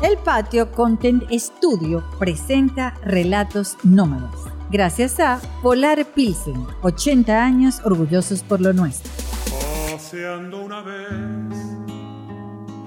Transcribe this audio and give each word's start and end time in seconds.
El 0.00 0.16
Patio 0.16 0.70
Content 0.70 1.24
Studio 1.32 2.04
presenta 2.20 2.94
Relatos 3.02 3.76
Nómadas, 3.82 4.32
gracias 4.70 5.18
a 5.18 5.40
Polar 5.60 6.06
Pilsen, 6.14 6.54
80 6.82 7.44
años 7.44 7.80
orgullosos 7.84 8.44
por 8.44 8.60
lo 8.60 8.72
nuestro. 8.72 9.10
Paseando 9.90 10.62
una 10.62 10.82
vez 10.82 11.08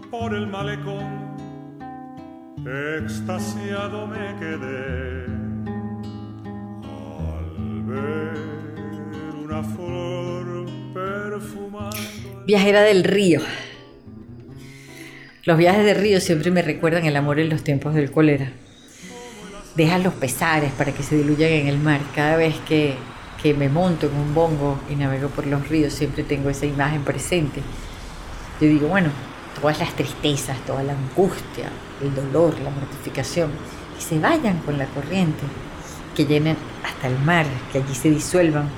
por 0.10 0.34
el 0.34 0.48
malecón, 0.48 1.36
extasiado 2.66 4.08
me 4.08 4.34
quedé 4.40 5.26
al 6.86 7.84
ver 7.88 8.38
una 9.44 9.62
flor 9.62 10.66
perfumando. 10.94 12.46
Viajera 12.46 12.84
del 12.84 13.04
río. 13.04 13.42
Los 15.44 15.58
viajes 15.58 15.84
de 15.84 15.96
río 15.96 16.22
siempre 16.22 16.52
me 16.52 16.62
recuerdan 16.62 17.06
el 17.06 17.16
amor 17.16 17.40
en 17.40 17.50
los 17.50 17.64
tiempos 17.64 17.96
del 17.96 18.12
cólera. 18.12 18.52
Dejan 19.76 20.04
los 20.04 20.14
pesares 20.14 20.72
para 20.74 20.92
que 20.92 21.02
se 21.02 21.16
diluyan 21.16 21.50
en 21.50 21.68
el 21.68 21.80
mar. 21.80 22.00
Cada 22.14 22.36
vez 22.36 22.54
que, 22.68 22.94
que 23.42 23.56
me 23.56 23.68
monto 23.68 24.06
en 24.06 24.14
un 24.14 24.36
bongo 24.36 24.80
y 24.88 24.94
navego 24.94 25.30
por 25.30 25.48
los 25.48 25.68
ríos, 25.68 25.94
siempre 25.94 26.24
tengo 26.24 26.52
esa 26.52 26.68
imagen 26.68 27.04
presente. 27.04 27.62
Yo 28.60 28.68
digo, 28.68 28.88
bueno, 28.88 29.10
todas 29.60 29.80
las 29.80 29.96
tristezas, 29.96 30.64
toda 30.68 30.84
la 30.84 30.94
angustia, 30.94 31.72
el 32.04 32.14
dolor, 32.14 32.54
la 32.60 32.70
mortificación, 32.70 33.50
que 33.98 34.04
se 34.04 34.20
vayan 34.20 34.60
con 34.60 34.78
la 34.78 34.86
corriente, 34.86 35.42
que 36.16 36.26
llenen 36.26 36.56
hasta 36.84 37.08
el 37.08 37.18
mar, 37.18 37.48
que 37.72 37.80
allí 37.80 37.96
se 37.96 38.12
disuelvan. 38.12 38.70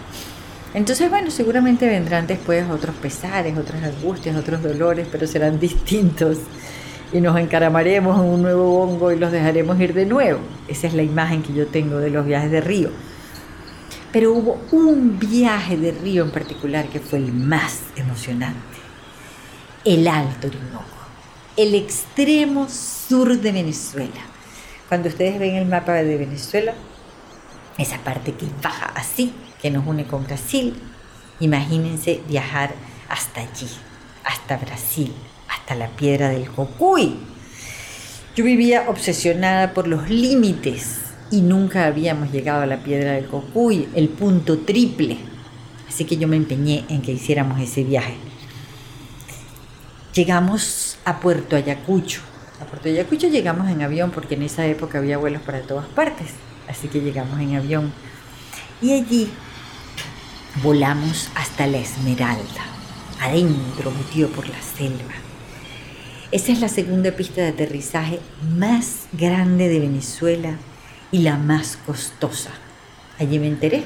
Entonces, 0.74 1.10
bueno, 1.10 1.30
seguramente 1.30 1.88
vendrán 1.88 2.26
después 2.26 2.68
otros 2.70 2.96
pesares, 2.96 3.56
otras 3.58 3.84
angustias, 3.84 4.36
otros 4.36 4.64
dolores, 4.64 5.08
pero 5.12 5.28
serán 5.28 5.60
distintos. 5.60 6.38
Y 7.12 7.22
nos 7.22 7.38
encaramaremos 7.38 8.20
en 8.20 8.26
un 8.26 8.42
nuevo 8.42 8.82
hongo 8.82 9.12
y 9.12 9.20
los 9.20 9.32
dejaremos 9.32 9.80
ir 9.80 9.94
de 9.94 10.08
nuevo. 10.08 10.40
Esa 10.68 10.88
es 10.88 10.96
la 10.96 11.04
imagen 11.04 11.44
que 11.44 11.54
yo 11.54 11.68
tengo 11.68 11.98
de 11.98 12.10
los 12.10 12.26
viajes 12.26 12.50
de 12.50 12.60
río. 12.60 12.90
Pero 14.12 14.34
hubo 14.34 14.60
un 14.72 15.20
viaje 15.20 15.78
de 15.78 15.92
río 15.92 16.24
en 16.24 16.32
particular 16.32 16.88
que 16.88 17.00
fue 17.00 17.20
el 17.20 17.32
más 17.32 17.80
emocionante. 17.96 18.60
El 19.86 20.08
Alto 20.08 20.48
Orinoco, 20.48 20.86
el 21.56 21.76
extremo 21.76 22.68
sur 22.70 23.38
de 23.38 23.52
Venezuela. 23.52 24.22
Cuando 24.88 25.10
ustedes 25.10 25.38
ven 25.40 25.56
el 25.56 25.66
mapa 25.66 25.94
de 25.94 26.18
Venezuela, 26.18 26.74
esa 27.78 27.98
parte 27.98 28.34
que 28.34 28.46
baja 28.62 28.92
así, 28.96 29.34
que 29.64 29.72
nos 29.72 29.88
une 29.88 30.04
con 30.06 30.26
Brasil, 30.26 30.76
imagínense 31.40 32.22
viajar 32.28 32.76
hasta 33.08 33.40
allí, 33.40 33.70
hasta 34.26 34.58
Brasil, 34.58 35.14
hasta 35.48 35.74
la 35.74 35.88
piedra 35.88 36.28
del 36.28 36.52
Cocuy. 36.52 37.16
Yo 38.36 38.44
vivía 38.44 38.90
obsesionada 38.90 39.74
por 39.74 39.88
los 39.88 40.10
límites 40.10 41.00
y 41.32 41.40
nunca 41.40 41.86
habíamos 41.86 42.30
llegado 42.34 42.64
a 42.64 42.66
la 42.66 42.84
piedra 42.84 43.14
del 43.14 43.28
Cocuy, 43.28 43.88
el 43.96 44.10
punto 44.10 44.60
triple. 44.60 45.18
Así 45.88 46.04
que 46.04 46.18
yo 46.18 46.28
me 46.28 46.36
empeñé 46.36 46.84
en 46.90 47.02
que 47.02 47.14
hiciéramos 47.14 47.62
ese 47.62 47.86
viaje. 47.86 48.16
Llegamos 50.14 50.98
a 51.06 51.22
Puerto 51.22 51.56
Ayacucho. 51.56 52.20
A 52.60 52.66
Puerto 52.66 52.90
Ayacucho 52.90 53.30
llegamos 53.30 53.70
en 53.70 53.82
avión 53.82 54.12
porque 54.12 54.36
en 54.36 54.44
esa 54.44 54.66
época 54.66 54.98
había 54.98 55.18
vuelos 55.18 55.42
para 55.42 55.62
todas 55.62 55.88
partes. 55.88 56.32
Así 56.68 56.90
que 56.90 57.00
llegamos 57.00 57.40
en 57.40 57.56
avión. 57.56 57.94
Y 58.82 58.92
allí 58.92 59.30
volamos 60.62 61.30
hasta 61.36 61.66
la 61.66 61.80
Esmeralda, 61.80 62.64
adentro, 63.20 63.92
metido 63.92 64.30
por 64.30 64.48
la 64.48 64.62
selva. 64.62 65.14
Esa 66.32 66.52
es 66.52 66.60
la 66.60 66.70
segunda 66.70 67.12
pista 67.12 67.42
de 67.42 67.50
aterrizaje 67.50 68.20
más 68.56 69.08
grande 69.14 69.68
de 69.68 69.80
Venezuela 69.80 70.58
y 71.12 71.20
la 71.20 71.38
más 71.38 71.78
costosa. 71.86 72.52
Allí 73.20 73.40
me 73.40 73.48
enteré, 73.48 73.84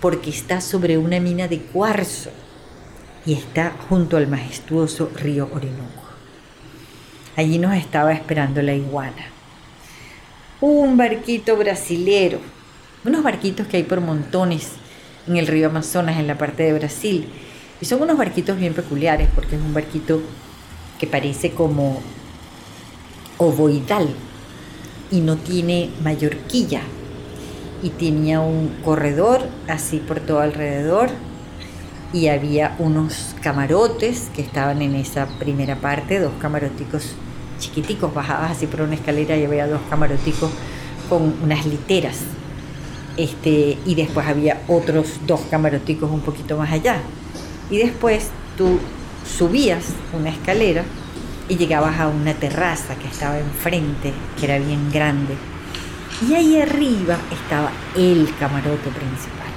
porque 0.00 0.30
está 0.30 0.60
sobre 0.60 0.98
una 0.98 1.20
mina 1.20 1.46
de 1.46 1.60
cuarzo 1.60 2.30
y 3.24 3.34
está 3.34 3.76
junto 3.88 4.16
al 4.16 4.26
majestuoso 4.26 5.10
río 5.14 5.48
Orinoco. 5.52 6.02
Allí 7.36 7.58
nos 7.58 7.74
estaba 7.74 8.12
esperando 8.12 8.62
la 8.62 8.74
iguana. 8.74 9.26
Un 10.60 10.96
barquito 10.96 11.56
brasilero, 11.56 12.40
unos 13.04 13.22
barquitos 13.22 13.68
que 13.68 13.76
hay 13.76 13.84
por 13.84 14.00
montones 14.00 14.72
en 15.28 15.36
el 15.36 15.46
río 15.46 15.68
Amazonas, 15.68 16.18
en 16.18 16.26
la 16.26 16.38
parte 16.38 16.62
de 16.64 16.72
Brasil. 16.72 17.28
Y 17.80 17.84
son 17.84 18.02
unos 18.02 18.18
barquitos 18.18 18.58
bien 18.58 18.74
peculiares 18.74 19.28
porque 19.34 19.56
es 19.56 19.62
un 19.62 19.74
barquito 19.74 20.20
que 20.98 21.06
parece 21.06 21.52
como 21.52 22.00
ovoidal 23.36 24.08
y 25.10 25.20
no 25.20 25.36
tiene 25.36 25.90
mayorquilla. 26.02 26.80
Y 27.82 27.90
tenía 27.90 28.40
un 28.40 28.76
corredor 28.84 29.48
así 29.68 29.98
por 29.98 30.18
todo 30.18 30.40
alrededor 30.40 31.10
y 32.12 32.28
había 32.28 32.74
unos 32.78 33.36
camarotes 33.42 34.30
que 34.34 34.42
estaban 34.42 34.82
en 34.82 34.94
esa 34.94 35.26
primera 35.38 35.76
parte, 35.76 36.18
dos 36.18 36.32
camaroticos 36.40 37.12
chiquiticos, 37.58 38.12
bajabas 38.14 38.52
así 38.52 38.66
por 38.66 38.80
una 38.80 38.94
escalera 38.94 39.36
y 39.36 39.44
había 39.44 39.66
dos 39.68 39.80
camaroticos 39.90 40.50
con 41.08 41.34
unas 41.42 41.66
literas. 41.66 42.18
Este, 43.18 43.76
y 43.84 43.96
después 43.96 44.26
había 44.28 44.62
otros 44.68 45.18
dos 45.26 45.40
camaroticos 45.50 46.08
un 46.08 46.20
poquito 46.20 46.56
más 46.56 46.70
allá. 46.70 47.00
Y 47.68 47.78
después 47.78 48.30
tú 48.56 48.78
subías 49.26 49.86
una 50.16 50.30
escalera 50.30 50.84
y 51.48 51.56
llegabas 51.56 51.98
a 51.98 52.06
una 52.06 52.32
terraza 52.34 52.94
que 52.94 53.08
estaba 53.08 53.38
enfrente, 53.38 54.12
que 54.38 54.46
era 54.46 54.58
bien 54.58 54.90
grande. 54.92 55.34
Y 56.28 56.34
ahí 56.34 56.60
arriba 56.60 57.16
estaba 57.32 57.70
el 57.96 58.28
camarote 58.38 58.88
principal. 58.90 59.48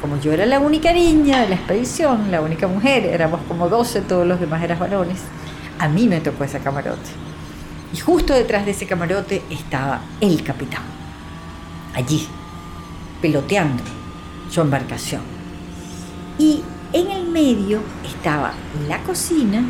Como 0.00 0.20
yo 0.20 0.32
era 0.32 0.44
la 0.44 0.58
única 0.58 0.92
niña 0.92 1.42
de 1.42 1.50
la 1.50 1.54
expedición, 1.54 2.32
la 2.32 2.40
única 2.40 2.66
mujer, 2.66 3.04
éramos 3.06 3.40
como 3.46 3.68
12, 3.68 4.00
todos 4.02 4.26
los 4.26 4.40
demás 4.40 4.62
eran 4.62 4.80
varones, 4.80 5.20
a 5.78 5.88
mí 5.88 6.08
me 6.08 6.20
tocó 6.20 6.42
ese 6.42 6.58
camarote. 6.58 7.10
Y 7.94 7.98
justo 7.98 8.34
detrás 8.34 8.64
de 8.64 8.72
ese 8.72 8.86
camarote 8.86 9.42
estaba 9.50 10.00
el 10.20 10.42
capitán, 10.42 10.82
allí, 11.94 12.26
peloteando 13.22 13.82
su 14.50 14.60
embarcación. 14.60 15.22
Y 16.38 16.62
en 16.92 17.10
el 17.10 17.26
medio 17.28 17.80
estaba 18.04 18.52
la 18.88 19.02
cocina 19.02 19.64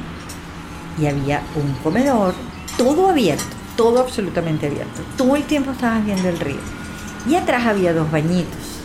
y 1.00 1.06
había 1.06 1.42
un 1.54 1.72
comedor, 1.82 2.34
todo 2.76 3.08
abierto, 3.08 3.44
todo 3.76 4.00
absolutamente 4.00 4.66
abierto. 4.66 5.02
Todo 5.16 5.36
el 5.36 5.44
tiempo 5.44 5.70
estabas 5.70 6.04
viendo 6.04 6.28
el 6.28 6.38
río. 6.38 6.60
Y 7.28 7.36
atrás 7.36 7.66
había 7.66 7.92
dos 7.92 8.10
bañitos. 8.10 8.80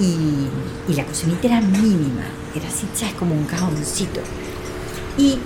Y, 0.00 0.48
la 0.94 1.04
cocinita 1.04 1.48
era 1.48 1.60
mínima, 1.60 2.22
era 2.54 2.68
así, 2.68 2.86
¿sabes? 2.94 3.14
Como 3.14 3.34
un 3.34 3.44
cajoncito. 3.44 4.20
Y 5.18 5.38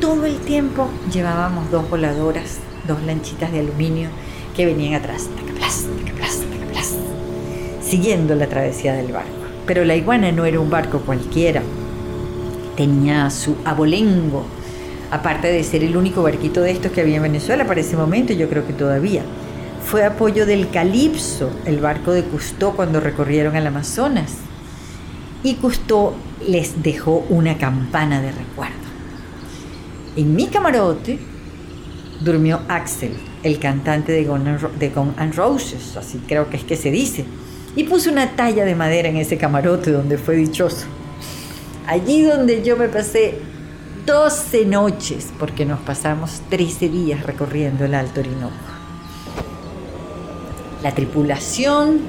todo 0.00 0.26
el 0.26 0.38
tiempo 0.40 0.90
llevábamos 1.12 1.70
dos 1.70 1.88
voladoras, 1.88 2.58
dos 2.86 3.02
lanchitas 3.02 3.50
de 3.52 3.60
aluminio 3.60 4.10
que 4.54 4.66
venían 4.66 4.94
atrás, 4.94 5.28
siguiendo 7.90 8.36
la 8.36 8.46
travesía 8.46 8.94
del 8.94 9.12
barco. 9.12 9.28
Pero 9.66 9.84
la 9.84 9.96
iguana 9.96 10.30
no 10.30 10.44
era 10.44 10.60
un 10.60 10.70
barco 10.70 11.00
cualquiera, 11.00 11.62
tenía 12.76 13.28
su 13.30 13.56
abolengo, 13.64 14.44
aparte 15.10 15.48
de 15.48 15.64
ser 15.64 15.82
el 15.82 15.96
único 15.96 16.22
barquito 16.22 16.60
de 16.60 16.70
estos 16.70 16.92
que 16.92 17.00
había 17.00 17.16
en 17.16 17.24
Venezuela 17.24 17.66
para 17.66 17.80
ese 17.80 17.96
momento, 17.96 18.32
yo 18.32 18.48
creo 18.48 18.66
que 18.66 18.72
todavía. 18.72 19.22
Fue 19.84 20.04
apoyo 20.04 20.46
del 20.46 20.70
Calipso, 20.70 21.50
el 21.64 21.80
barco 21.80 22.12
de 22.12 22.22
Cousteau 22.22 22.76
cuando 22.76 23.00
recorrieron 23.00 23.56
el 23.56 23.66
Amazonas. 23.66 24.34
Y 25.42 25.54
Cousteau 25.54 26.12
les 26.46 26.82
dejó 26.82 27.26
una 27.28 27.58
campana 27.58 28.22
de 28.22 28.30
recuerdo. 28.30 28.74
En 30.16 30.36
mi 30.36 30.46
camarote 30.46 31.18
durmió 32.20 32.60
Axel, 32.68 33.16
el 33.42 33.58
cantante 33.58 34.12
de 34.12 34.24
Guns 34.24 34.62
N' 35.18 35.32
Roses, 35.32 35.96
así 35.96 36.20
creo 36.28 36.50
que 36.50 36.56
es 36.56 36.64
que 36.64 36.76
se 36.76 36.90
dice, 36.90 37.24
y 37.76 37.84
puso 37.84 38.10
una 38.10 38.36
talla 38.36 38.64
de 38.64 38.74
madera 38.74 39.08
en 39.08 39.16
ese 39.16 39.36
camarote 39.36 39.90
donde 39.90 40.18
fue 40.18 40.36
dichoso. 40.36 40.86
Allí 41.86 42.22
donde 42.22 42.62
yo 42.62 42.76
me 42.76 42.88
pasé 42.88 43.38
12 44.06 44.66
noches, 44.66 45.28
porque 45.38 45.64
nos 45.64 45.80
pasamos 45.80 46.40
13 46.48 46.88
días 46.88 47.22
recorriendo 47.22 47.84
el 47.84 47.94
Alto 47.94 48.20
Orinoco. 48.20 48.54
La 50.82 50.92
tripulación, 50.94 52.00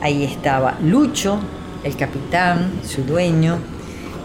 ahí 0.00 0.24
estaba 0.24 0.78
Lucho, 0.82 1.38
el 1.84 1.96
capitán, 1.96 2.72
su 2.82 3.04
dueño, 3.04 3.58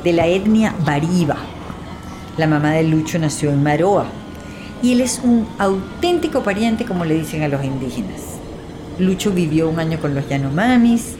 de 0.04 0.14
la 0.14 0.28
etnia 0.28 0.74
Bariba. 0.86 1.38
La 2.38 2.48
mamá 2.48 2.72
de 2.72 2.84
Lucho 2.84 3.20
nació 3.20 3.52
en 3.52 3.62
Maroa 3.62 4.06
y 4.82 4.94
él 4.94 5.02
es 5.02 5.20
un 5.24 5.48
auténtico 5.58 6.42
pariente, 6.42 6.86
como 6.86 7.06
le 7.06 7.16
dicen 7.16 7.44
a 7.44 7.48
los 7.48 7.64
indígenas. 7.64 8.39
Lucho 9.00 9.32
vivió 9.32 9.70
un 9.70 9.80
año 9.80 10.00
con 10.00 10.14
los 10.14 10.28
Yanomamis, 10.28 11.16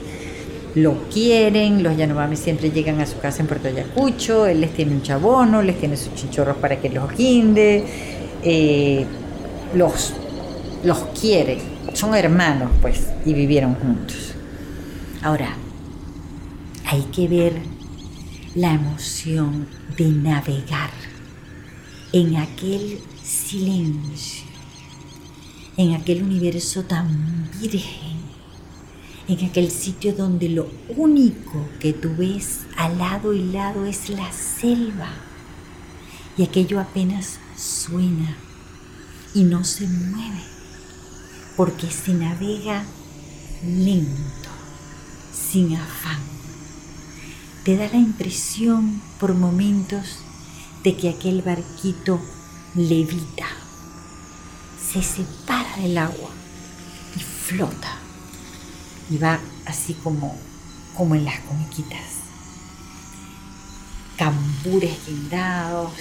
lo 0.74 1.08
quieren, 1.08 1.82
los 1.82 1.96
Yanomamis 1.96 2.38
siempre 2.38 2.70
llegan 2.70 3.00
a 3.00 3.06
su 3.06 3.18
casa 3.18 3.40
en 3.40 3.48
Puerto 3.48 3.68
Ayacucho, 3.68 4.46
él 4.46 4.60
les 4.60 4.72
tiene 4.72 4.92
un 4.92 5.02
chabono, 5.02 5.62
les 5.62 5.78
tiene 5.78 5.96
sus 5.96 6.14
chichorros 6.14 6.56
para 6.58 6.80
que 6.80 6.90
los 6.90 7.10
guinde, 7.16 7.84
eh, 8.42 9.04
los, 9.74 10.12
los 10.84 10.98
quiere, 11.20 11.58
son 11.94 12.14
hermanos 12.14 12.70
pues, 12.80 13.08
y 13.24 13.34
vivieron 13.34 13.74
juntos. 13.74 14.34
Ahora, 15.22 15.56
hay 16.86 17.02
que 17.12 17.28
ver 17.28 17.52
la 18.54 18.72
emoción 18.74 19.66
de 19.96 20.08
navegar 20.08 20.90
en 22.12 22.36
aquel 22.36 22.98
silencio, 23.22 24.46
en 25.76 25.94
aquel 25.94 26.22
universo 26.22 26.82
tan 26.84 27.50
virgen, 27.60 28.20
en 29.28 29.44
aquel 29.44 29.70
sitio 29.70 30.14
donde 30.14 30.48
lo 30.48 30.68
único 30.96 31.68
que 31.78 31.92
tú 31.92 32.14
ves 32.16 32.60
al 32.76 32.98
lado 32.98 33.32
y 33.32 33.42
lado 33.52 33.86
es 33.86 34.08
la 34.10 34.30
selva 34.32 35.10
y 36.36 36.42
aquello 36.42 36.80
apenas 36.80 37.38
suena 37.56 38.36
y 39.34 39.44
no 39.44 39.64
se 39.64 39.86
mueve 39.86 40.42
porque 41.56 41.90
se 41.90 42.14
navega 42.14 42.84
lento, 43.62 44.48
sin 45.32 45.76
afán. 45.76 46.18
Te 47.64 47.76
da 47.76 47.88
la 47.88 47.98
impresión 47.98 49.02
por 49.18 49.34
momentos 49.34 50.20
de 50.82 50.96
que 50.96 51.10
aquel 51.10 51.42
barquito 51.42 52.18
levita, 52.74 53.46
se 54.92 55.02
separa 55.02 55.76
del 55.76 55.98
agua 55.98 56.30
y 57.16 57.20
flota 57.20 57.96
y 59.08 59.18
va 59.18 59.38
así 59.66 59.94
como, 59.94 60.36
como 60.96 61.14
en 61.14 61.24
las 61.24 61.38
comiquitas. 61.40 62.00
Cambures 64.16 64.96
guindados, 65.06 65.92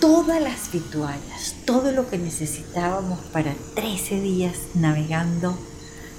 todas 0.00 0.42
las 0.42 0.72
vituallas, 0.72 1.54
todo 1.64 1.92
lo 1.92 2.08
que 2.10 2.18
necesitábamos 2.18 3.20
para 3.32 3.54
13 3.74 4.20
días 4.20 4.56
navegando, 4.74 5.56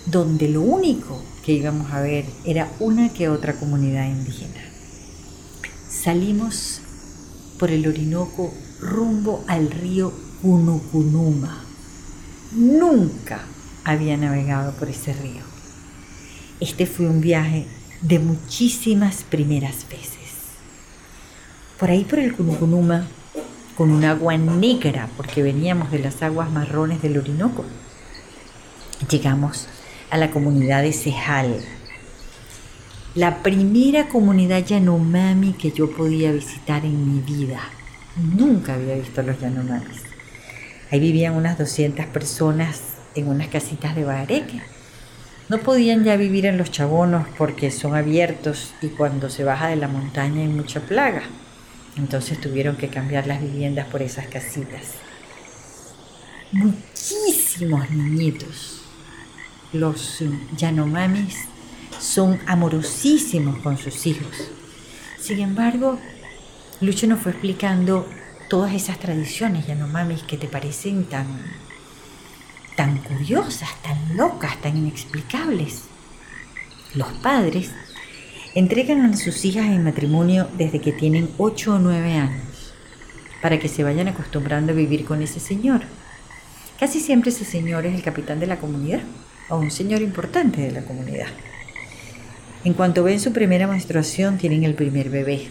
donde 0.05 0.49
lo 0.49 0.61
único 0.61 1.21
que 1.45 1.53
íbamos 1.53 1.91
a 1.91 2.01
ver 2.01 2.25
era 2.45 2.71
una 2.79 3.09
que 3.09 3.29
otra 3.29 3.53
comunidad 3.59 4.07
indígena. 4.07 4.61
Salimos 5.89 6.81
por 7.59 7.71
el 7.71 7.87
Orinoco 7.87 8.53
rumbo 8.79 9.43
al 9.47 9.69
río 9.69 10.26
Cunucunuma. 10.41 11.63
Nunca 12.51 13.39
había 13.83 14.17
navegado 14.17 14.71
por 14.73 14.87
ese 14.87 15.13
río. 15.13 15.41
Este 16.59 16.85
fue 16.85 17.07
un 17.07 17.21
viaje 17.21 17.65
de 18.01 18.19
muchísimas 18.19 19.23
primeras 19.23 19.89
veces. 19.89 20.17
Por 21.79 21.89
ahí 21.89 22.03
por 22.03 22.19
el 22.19 22.35
Cunucunuma, 22.35 23.07
con 23.75 23.89
un 23.89 24.03
agua 24.03 24.37
negra, 24.37 25.09
porque 25.17 25.41
veníamos 25.41 25.91
de 25.91 25.99
las 25.99 26.21
aguas 26.21 26.51
marrones 26.51 27.01
del 27.01 27.17
Orinoco, 27.17 27.65
llegamos 29.09 29.67
a 30.11 30.17
la 30.17 30.29
comunidad 30.29 30.83
de 30.83 30.93
Cejal, 30.93 31.65
la 33.15 33.41
primera 33.41 34.07
comunidad 34.07 34.63
Yanomami 34.63 35.53
que 35.53 35.71
yo 35.71 35.91
podía 35.91 36.31
visitar 36.31 36.85
en 36.85 37.11
mi 37.11 37.21
vida. 37.21 37.59
Nunca 38.15 38.75
había 38.75 38.95
visto 38.95 39.23
los 39.23 39.39
Yanomamis. 39.39 40.16
Ahí 40.91 40.99
vivían 40.99 41.35
unas 41.35 41.57
200 41.57 42.05
personas 42.07 42.81
en 43.15 43.27
unas 43.27 43.47
casitas 43.47 43.95
de 43.95 44.05
bareque. 44.05 44.61
No 45.49 45.59
podían 45.59 46.03
ya 46.03 46.17
vivir 46.17 46.45
en 46.45 46.57
los 46.57 46.71
chabonos 46.71 47.27
porque 47.37 47.71
son 47.71 47.95
abiertos 47.95 48.73
y 48.81 48.87
cuando 48.87 49.29
se 49.29 49.43
baja 49.43 49.67
de 49.67 49.75
la 49.77 49.87
montaña 49.87 50.41
hay 50.41 50.47
mucha 50.47 50.81
plaga. 50.81 51.23
Entonces 51.97 52.39
tuvieron 52.39 52.75
que 52.75 52.89
cambiar 52.89 53.27
las 53.27 53.41
viviendas 53.41 53.87
por 53.87 54.01
esas 54.01 54.27
casitas. 54.27 54.93
Muchísimos 56.51 57.89
niñitos. 57.89 58.81
Los 59.73 60.23
Yanomamis 60.55 61.35
son 61.99 62.39
amorosísimos 62.45 63.57
con 63.59 63.77
sus 63.77 64.05
hijos. 64.05 64.49
Sin 65.19 65.39
embargo, 65.39 65.99
Lucho 66.79 67.07
nos 67.07 67.21
fue 67.21 67.31
explicando 67.31 68.07
todas 68.47 68.73
esas 68.73 68.99
tradiciones 68.99 69.67
Yanomamis 69.67 70.23
que 70.23 70.37
te 70.37 70.47
parecen 70.47 71.05
tan, 71.05 71.27
tan 72.75 72.97
curiosas, 72.99 73.69
tan 73.81 74.17
locas, 74.17 74.61
tan 74.61 74.77
inexplicables. 74.77 75.83
Los 76.93 77.09
padres 77.13 77.71
entregan 78.55 79.05
a 79.05 79.17
sus 79.17 79.43
hijas 79.45 79.65
en 79.65 79.83
matrimonio 79.83 80.47
desde 80.57 80.79
que 80.79 80.91
tienen 80.91 81.29
8 81.37 81.75
o 81.75 81.79
9 81.79 82.13
años, 82.13 82.73
para 83.41 83.59
que 83.59 83.67
se 83.67 83.83
vayan 83.83 84.07
acostumbrando 84.07 84.71
a 84.71 84.75
vivir 84.75 85.05
con 85.05 85.21
ese 85.21 85.39
señor. 85.39 85.81
Casi 86.79 86.99
siempre 86.99 87.31
ese 87.31 87.45
señor 87.45 87.85
es 87.85 87.95
el 87.95 88.03
capitán 88.03 88.39
de 88.39 88.47
la 88.47 88.57
comunidad 88.57 89.01
o 89.49 89.57
un 89.57 89.71
señor 89.71 90.01
importante 90.01 90.61
de 90.61 90.71
la 90.71 90.85
comunidad. 90.85 91.27
En 92.63 92.73
cuanto 92.73 93.03
ven 93.03 93.19
su 93.19 93.33
primera 93.33 93.67
menstruación, 93.67 94.37
tienen 94.37 94.63
el 94.63 94.73
primer 94.73 95.09
bebé. 95.09 95.49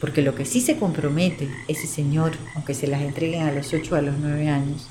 Porque 0.00 0.22
lo 0.22 0.34
que 0.34 0.44
sí 0.46 0.60
se 0.60 0.78
compromete 0.78 1.48
ese 1.68 1.86
señor, 1.86 2.32
aunque 2.54 2.74
se 2.74 2.86
las 2.86 3.02
entreguen 3.02 3.42
a 3.42 3.52
los 3.52 3.72
8 3.72 3.94
o 3.94 3.98
a 3.98 4.02
los 4.02 4.18
9 4.18 4.48
años, 4.48 4.88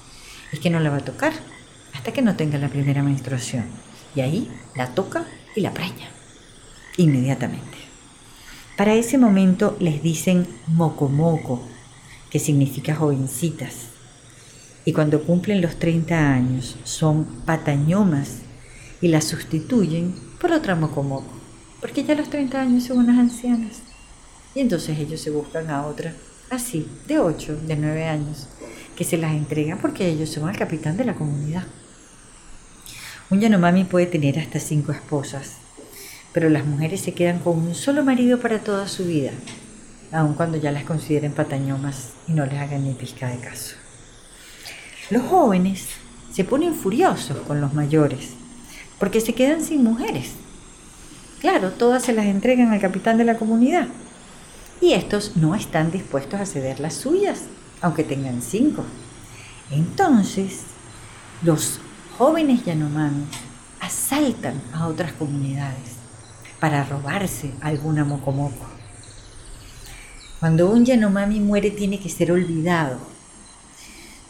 es 0.52 0.60
que 0.60 0.70
no 0.70 0.80
la 0.80 0.90
va 0.90 0.98
a 0.98 1.06
tocar 1.06 1.34
hasta 1.94 2.14
que 2.14 2.22
no 2.22 2.36
tenga 2.36 2.58
la 2.58 2.70
primera 2.70 3.04
menstruación. 3.04 3.66
Y 4.16 4.22
ahí 4.22 4.50
la 4.76 4.94
toca 4.94 5.26
y 5.56 5.62
la 5.62 5.74
preña. 5.74 6.10
Inmediatamente. 6.98 7.78
Para 8.78 8.94
ese 8.94 9.18
momento 9.18 9.76
les 9.80 10.02
dicen 10.02 10.48
moco 10.68 11.10
moco, 11.10 11.62
que 12.30 12.40
significa 12.40 12.96
jovencitas. 12.96 13.90
Y 14.86 14.94
cuando 14.94 15.24
cumplen 15.24 15.62
los 15.62 15.78
30 15.78 16.34
años 16.34 16.78
son 16.84 17.26
patañomas 17.46 18.40
y 19.02 19.10
las 19.10 19.26
sustituyen 19.26 20.16
por 20.40 20.52
otra 20.52 20.76
mocomoco, 20.76 21.34
porque 21.82 22.04
ya 22.04 22.16
los 22.16 22.30
30 22.30 22.62
años 22.62 22.84
son 22.86 23.00
unas 23.00 23.20
ancianas. 23.20 23.89
Y 24.60 24.62
entonces 24.62 25.00
ellos 25.00 25.22
se 25.22 25.30
buscan 25.30 25.70
a 25.70 25.88
otra, 25.88 26.14
así, 26.50 26.86
de 27.08 27.18
8, 27.18 27.62
de 27.66 27.78
9 27.78 28.04
años, 28.04 28.50
que 28.98 29.06
se 29.06 29.16
las 29.16 29.32
entregan 29.32 29.78
porque 29.78 30.10
ellos 30.10 30.28
son 30.28 30.50
el 30.50 30.58
capitán 30.58 30.98
de 30.98 31.06
la 31.06 31.16
comunidad. 31.16 31.64
Un 33.30 33.40
Yanomami 33.40 33.86
puede 33.86 34.08
tener 34.08 34.38
hasta 34.38 34.60
5 34.60 34.92
esposas, 34.92 35.54
pero 36.34 36.50
las 36.50 36.66
mujeres 36.66 37.00
se 37.00 37.14
quedan 37.14 37.40
con 37.40 37.58
un 37.58 37.74
solo 37.74 38.04
marido 38.04 38.42
para 38.42 38.60
toda 38.60 38.90
su 38.90 39.06
vida, 39.06 39.32
aun 40.12 40.34
cuando 40.34 40.58
ya 40.58 40.74
las 40.74 40.84
consideren 40.84 41.32
patañomas 41.32 42.10
y 42.28 42.34
no 42.34 42.46
les 42.46 42.56
hagan 42.56 42.84
ni 42.84 42.94
pizca 42.96 43.30
de 43.30 43.40
caso. 43.40 43.78
Los 45.10 45.24
jóvenes 45.24 45.86
se 46.34 46.44
ponen 46.44 46.76
furiosos 46.76 47.38
con 47.48 47.62
los 47.62 47.74
mayores 47.74 48.32
porque 49.00 49.22
se 49.22 49.34
quedan 49.34 49.64
sin 49.64 49.86
mujeres. 49.86 50.32
Claro, 51.40 51.72
todas 51.72 52.04
se 52.04 52.12
las 52.12 52.26
entregan 52.26 52.74
al 52.74 52.82
capitán 52.82 53.18
de 53.18 53.24
la 53.24 53.38
comunidad. 53.38 53.88
Y 54.82 54.94
estos 54.94 55.36
no 55.36 55.56
están 55.56 55.92
dispuestos 55.92 56.40
a 56.40 56.46
ceder 56.46 56.80
las 56.80 56.94
suyas, 56.94 57.42
aunque 57.82 58.04
tengan 58.04 58.42
cinco. 58.42 58.84
Entonces, 59.72 60.62
los 61.44 61.80
jóvenes 62.18 62.66
Yanomamis 62.66 63.28
asaltan 63.80 64.62
a 64.74 64.88
otras 64.88 65.14
comunidades 65.14 65.98
para 66.60 66.84
robarse 66.84 67.52
alguna 67.62 68.04
mocomoco. 68.06 68.66
Cuando 70.40 70.70
un 70.70 70.86
Yanomami 70.86 71.40
muere 71.40 71.72
tiene 71.72 72.00
que 72.00 72.10
ser 72.10 72.32
olvidado. 72.32 72.98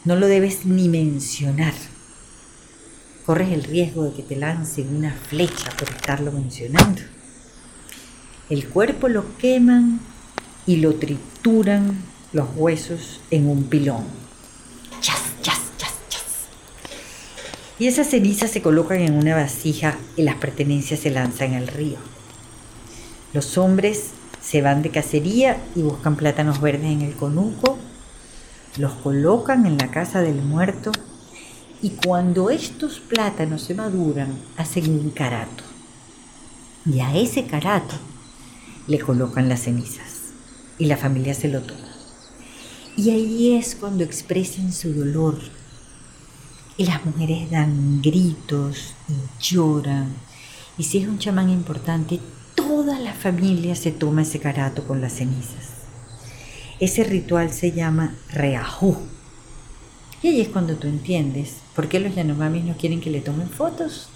No 0.04 0.16
lo 0.16 0.26
debes 0.26 0.64
ni 0.64 0.88
mencionar 0.88 1.74
corres 3.30 3.52
el 3.52 3.62
riesgo 3.62 4.02
de 4.04 4.12
que 4.12 4.24
te 4.24 4.34
lancen 4.34 4.92
una 4.92 5.12
flecha 5.12 5.70
por 5.78 5.88
estarlo 5.88 6.32
mencionando. 6.32 7.00
El 8.48 8.68
cuerpo 8.68 9.06
lo 9.08 9.36
queman 9.38 10.00
y 10.66 10.76
lo 10.76 10.94
trituran 10.94 11.96
los 12.32 12.48
huesos 12.54 13.20
en 13.30 13.48
un 13.48 13.64
pilón. 13.64 14.04
Chas, 15.00 15.20
chas, 15.42 15.60
chas, 15.78 15.94
chas. 16.08 16.24
Y 17.78 17.86
esas 17.86 18.08
cenizas 18.08 18.50
se 18.50 18.62
colocan 18.62 19.00
en 19.00 19.14
una 19.14 19.34
vasija 19.34 19.98
y 20.16 20.22
las 20.22 20.36
pertenencias 20.36 21.00
se 21.00 21.10
lanzan 21.10 21.54
al 21.54 21.66
río. 21.66 21.98
Los 23.32 23.58
hombres 23.58 24.10
se 24.40 24.62
van 24.62 24.82
de 24.82 24.90
cacería 24.90 25.58
y 25.74 25.82
buscan 25.82 26.16
plátanos 26.16 26.60
verdes 26.60 26.90
en 26.90 27.02
el 27.02 27.14
conuco, 27.14 27.78
los 28.76 28.92
colocan 28.94 29.66
en 29.66 29.78
la 29.78 29.90
casa 29.90 30.20
del 30.20 30.42
muerto 30.42 30.92
y 31.82 31.90
cuando 31.90 32.50
estos 32.50 33.00
plátanos 33.00 33.62
se 33.62 33.74
maduran, 33.74 34.38
hacen 34.56 34.90
un 34.90 35.10
carato. 35.10 35.64
Y 36.86 37.00
a 37.00 37.16
ese 37.16 37.46
carato 37.46 37.96
le 38.86 38.98
colocan 38.98 39.48
las 39.48 39.62
cenizas 39.62 40.09
y 40.80 40.86
la 40.86 40.96
familia 40.96 41.34
se 41.34 41.48
lo 41.48 41.60
toma. 41.60 41.94
Y 42.96 43.10
ahí 43.10 43.56
es 43.56 43.76
cuando 43.76 44.02
expresan 44.02 44.72
su 44.72 44.92
dolor. 44.92 45.38
Y 46.76 46.86
las 46.86 47.04
mujeres 47.04 47.50
dan 47.50 48.00
gritos 48.00 48.94
y 49.06 49.42
lloran. 49.42 50.08
Y 50.78 50.84
si 50.84 50.98
es 50.98 51.06
un 51.06 51.18
chamán 51.18 51.50
importante, 51.50 52.18
toda 52.54 52.98
la 52.98 53.12
familia 53.12 53.74
se 53.76 53.92
toma 53.92 54.22
ese 54.22 54.40
carato 54.40 54.86
con 54.86 55.02
las 55.02 55.12
cenizas. 55.12 55.68
Ese 56.80 57.04
ritual 57.04 57.52
se 57.52 57.72
llama 57.72 58.14
reajú 58.30 58.96
Y 60.22 60.28
ahí 60.28 60.40
es 60.40 60.48
cuando 60.48 60.76
tú 60.76 60.88
entiendes 60.88 61.56
por 61.76 61.90
qué 61.90 62.00
los 62.00 62.14
Yanomamis 62.14 62.64
no 62.64 62.76
quieren 62.78 63.02
que 63.02 63.10
le 63.10 63.20
tomen 63.20 63.50
fotos. 63.50 64.08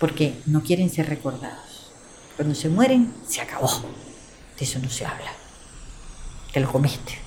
Porque 0.00 0.34
no 0.46 0.64
quieren 0.64 0.90
ser 0.90 1.08
recordados. 1.08 1.92
Cuando 2.36 2.56
se 2.56 2.68
mueren, 2.68 3.12
se 3.28 3.40
acabó. 3.40 3.70
Eso 4.60 4.78
no 4.78 4.90
se 4.90 5.06
habla. 5.06 5.32
Te 6.52 6.60
lo 6.60 6.70
comiste. 6.70 7.18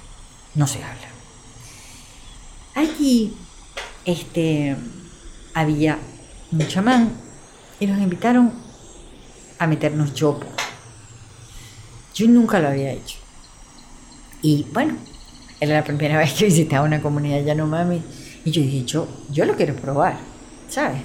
No 0.55 0.67
se 0.67 0.83
habla. 0.83 1.07
Allí 2.75 3.33
este, 4.05 4.75
había 5.53 5.97
un 6.51 6.67
chamán 6.67 7.11
y 7.79 7.87
nos 7.87 7.99
invitaron 7.99 8.53
a 9.57 9.67
meternos 9.67 10.13
yopo. 10.13 10.45
Yo 12.13 12.27
nunca 12.27 12.59
lo 12.59 12.67
había 12.67 12.91
hecho. 12.91 13.17
Y 14.41 14.67
bueno, 14.71 14.95
era 15.59 15.75
la 15.75 15.83
primera 15.83 16.17
vez 16.19 16.33
que 16.33 16.45
visitaba 16.45 16.85
una 16.85 17.01
comunidad 17.01 17.43
Yanomami 17.43 18.01
y 18.45 18.51
yo 18.51 18.61
dije, 18.61 18.85
yo, 18.85 19.07
yo 19.31 19.45
lo 19.45 19.55
quiero 19.55 19.75
probar, 19.75 20.17
¿sabes? 20.69 21.01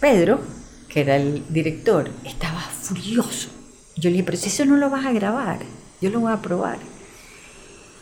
Pedro, 0.00 0.40
que 0.88 1.02
era 1.02 1.16
el 1.16 1.44
director, 1.50 2.10
estaba 2.24 2.60
furioso. 2.60 3.59
Yo 4.00 4.08
le 4.08 4.14
dije, 4.14 4.24
pero 4.24 4.38
si 4.38 4.48
eso 4.48 4.64
no 4.64 4.78
lo 4.78 4.88
vas 4.88 5.04
a 5.04 5.12
grabar, 5.12 5.58
yo 6.00 6.08
lo 6.08 6.20
voy 6.20 6.32
a 6.32 6.40
probar. 6.40 6.78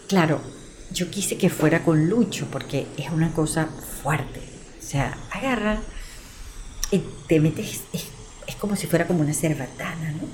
Claro, 0.07 0.41
yo 0.93 1.11
quise 1.11 1.37
que 1.37 1.51
fuera 1.51 1.83
con 1.83 2.09
Lucho 2.09 2.47
porque 2.53 2.87
es 2.97 3.11
una 3.11 3.33
cosa 3.33 3.67
fuerte. 4.03 4.41
O 4.79 4.83
sea, 4.83 5.19
agarra 5.33 5.81
y 6.93 7.03
te 7.27 7.41
metes, 7.41 7.81
es, 7.93 8.05
como 8.61 8.77
si 8.77 8.87
fuera 8.87 9.09
como 9.09 9.23
una 9.23 9.35
cerbatana, 9.35 10.13
¿no? 10.13 10.29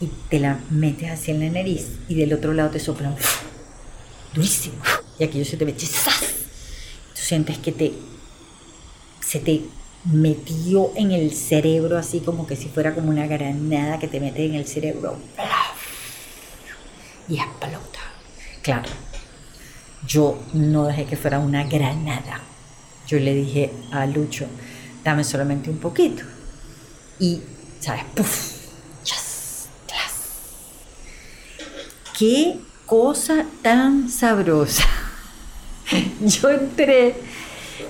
Y 0.00 0.08
te 0.30 0.38
la 0.38 0.60
metes 0.70 1.28
en 1.28 1.40
la 1.40 1.50
nariz 1.50 1.98
y 2.08 2.14
del 2.14 2.32
otro 2.32 2.54
lado 2.54 2.70
te 2.70 2.78
soplan 2.78 3.16
durísimo. 4.34 4.76
Y 5.18 5.24
aquello 5.24 5.44
se 5.44 5.56
te 5.56 5.64
mete, 5.64 5.86
¡zas! 5.86 6.20
Tú 7.14 7.20
sientes 7.20 7.58
que 7.58 7.72
te, 7.72 7.94
se 9.26 9.40
te 9.40 9.64
metió 10.04 10.92
en 10.94 11.10
el 11.10 11.32
cerebro 11.32 11.98
así 11.98 12.20
como 12.20 12.46
que 12.46 12.56
si 12.56 12.68
fuera 12.68 12.94
como 12.94 13.10
una 13.10 13.26
granada 13.26 13.98
que 13.98 14.08
te 14.08 14.20
mete 14.20 14.44
en 14.46 14.54
el 14.54 14.66
cerebro. 14.66 15.18
Y 17.28 17.36
explota. 17.36 17.98
Claro, 18.62 18.88
yo 20.06 20.38
no 20.54 20.86
dejé 20.86 21.04
que 21.04 21.16
fuera 21.16 21.38
una 21.38 21.64
granada. 21.64 22.40
Yo 23.06 23.18
le 23.18 23.34
dije 23.34 23.72
a 23.90 24.06
Lucho, 24.06 24.46
dame 25.04 25.24
solamente 25.24 25.70
un 25.70 25.78
poquito. 25.78 26.22
Y, 27.18 27.40
¿sabes? 27.80 28.04
¡Puf! 28.14 28.52
¡Chas! 29.02 29.68
¡Tras! 29.86 30.12
¿Qué 32.18 32.60
cosa 32.86 33.44
tan 33.62 34.08
sabrosa? 34.08 34.84
Yo 36.20 36.50
entré 36.50 37.16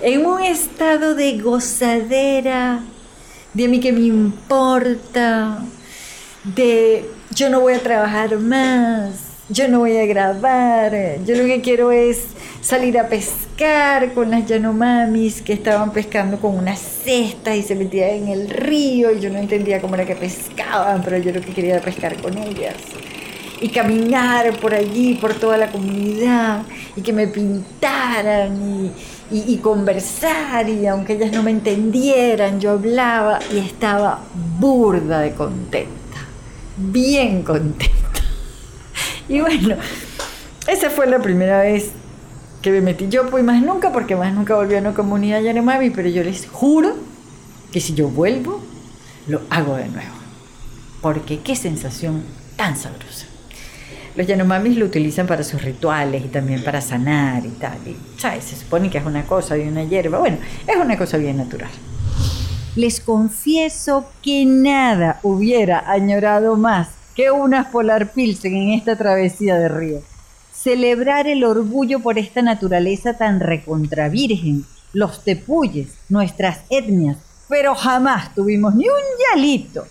en 0.03 0.27
un 0.27 0.43
estado 0.43 1.15
de 1.15 1.39
gozadera, 1.39 2.81
de 3.55 3.65
a 3.65 3.69
mí 3.69 3.81
que 3.81 3.93
me 3.93 4.01
importa, 4.01 5.59
de 6.45 7.05
yo 7.35 7.51
no 7.51 7.61
voy 7.61 7.75
a 7.75 7.81
trabajar 7.81 8.39
más, 8.39 9.29
yo 9.49 9.67
no 9.69 9.81
voy 9.81 9.97
a 9.97 10.07
grabar, 10.07 10.93
yo 11.25 11.37
lo 11.37 11.45
que 11.45 11.61
quiero 11.61 11.91
es 11.91 12.27
salir 12.61 12.99
a 12.99 13.09
pescar 13.09 14.13
con 14.13 14.31
las 14.31 14.47
Yanomamis 14.47 15.43
que 15.43 15.55
estaban 15.55 15.93
pescando 15.93 16.39
con 16.39 16.57
una 16.57 16.77
cesta 16.77 17.57
y 17.57 17.63
se 17.63 17.75
metían 17.75 18.11
en 18.11 18.29
el 18.29 18.51
río 18.51 19.13
y 19.13 19.21
yo 19.21 19.31
no 19.31 19.39
entendía 19.39 19.81
cómo 19.81 19.95
era 19.95 20.05
que 20.05 20.17
pescaban, 20.17 21.03
pero 21.03 21.19
yo 21.19 21.33
lo 21.33 21.41
que 21.41 21.53
quería 21.53 21.75
era 21.75 21.85
pescar 21.85 22.21
con 22.21 22.37
ellas. 22.39 22.77
Y 23.61 23.71
caminar 23.71 24.57
por 24.61 24.73
allí, 24.73 25.15
por 25.15 25.35
toda 25.35 25.57
la 25.57 25.73
comunidad, 25.73 26.63
y 26.95 27.03
que 27.03 27.13
me 27.13 27.27
pintaran 27.27 28.63
y, 28.63 28.93
y, 29.31 29.57
conversar, 29.59 30.69
y 30.69 30.87
aunque 30.87 31.15
ellas 31.15 31.33
no 31.33 31.43
me 31.43 31.51
entendieran, 31.51 32.61
yo 32.61 32.73
hablaba 32.73 33.39
y 33.53 33.59
estaba 33.59 34.21
burda 34.59 35.21
de 35.21 35.33
contenta, 35.33 36.19
bien 36.77 37.43
contenta. 37.43 37.97
Y 39.29 39.41
bueno, 39.41 39.77
esa 40.67 40.89
fue 40.89 41.07
la 41.07 41.21
primera 41.21 41.61
vez 41.61 41.91
que 42.63 42.71
me 42.71 42.81
metí 42.81 43.09
yo, 43.09 43.29
pues 43.29 43.45
más 43.45 43.63
nunca, 43.63 43.93
porque 43.93 44.17
más 44.17 44.33
nunca 44.33 44.55
volví 44.55 44.75
a 44.75 44.79
una 44.79 44.95
comunidad 44.95 45.43
Yanomami, 45.43 45.91
pero 45.91 46.09
yo 46.09 46.25
les 46.25 46.47
juro 46.47 46.97
que 47.71 47.81
si 47.81 47.95
yo 47.95 48.09
vuelvo, 48.09 48.61
lo 49.27 49.43
hago 49.51 49.77
de 49.77 49.89
nuevo. 49.89 50.15
Porque 51.03 51.41
qué 51.41 51.55
sensación 51.55 52.25
tan 52.57 52.77
sabrosa. 52.77 53.28
Los 54.19 54.27
Yanomamis 54.27 54.77
lo 54.77 54.87
utilizan 54.87 55.29
para 55.29 55.45
sus 55.45 55.63
rituales 55.63 56.25
y 56.25 56.27
también 56.27 56.65
para 56.65 56.81
sanar 56.81 57.47
y 57.47 57.51
tal. 57.51 57.79
Y. 57.87 57.97
Se 58.41 58.57
supone 58.57 58.91
que 58.91 58.99
es 58.99 59.07
una 59.07 59.25
cosa 59.25 59.55
de 59.55 59.69
una 59.69 59.85
hierba. 59.85 60.19
Bueno, 60.19 60.39
es 60.67 60.75
una 60.75 60.99
cosa 60.99 61.19
bien 61.19 61.37
natural. 61.37 61.71
Les 62.75 62.99
confieso 62.99 64.07
que 64.21 64.45
nada 64.45 65.21
hubiera 65.23 65.89
añorado 65.89 66.57
más 66.57 66.89
que 67.15 67.31
unas 67.31 67.69
Polar 67.69 68.11
Pilsen 68.11 68.57
en 68.57 68.71
esta 68.71 68.97
travesía 68.97 69.55
de 69.55 69.69
río. 69.69 70.01
Celebrar 70.53 71.29
el 71.29 71.45
orgullo 71.45 72.01
por 72.01 72.19
esta 72.19 72.43
naturaleza 72.43 73.17
tan 73.17 73.39
recontravirgen, 73.39 74.65
los 74.93 75.23
tepuyes, 75.23 75.91
nuestras 76.09 76.63
etnias, 76.71 77.19
pero 77.49 77.77
jamás 77.77 78.35
tuvimos 78.35 78.75
ni 78.75 78.89
un 78.89 79.37
yalito. 79.37 79.87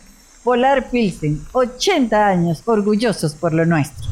Polar 0.47 0.89
Pilsen, 0.89 1.45
80 1.51 2.25
años 2.25 2.63
orgullosos 2.63 3.33
por 3.33 3.53
lo 3.53 3.65
nuestro. 3.65 4.07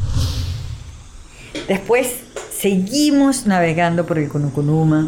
Después 1.65 2.13
seguimos 2.53 3.45
navegando 3.45 4.05
por 4.05 4.17
el 4.19 4.27
Cunucunuma. 4.27 5.07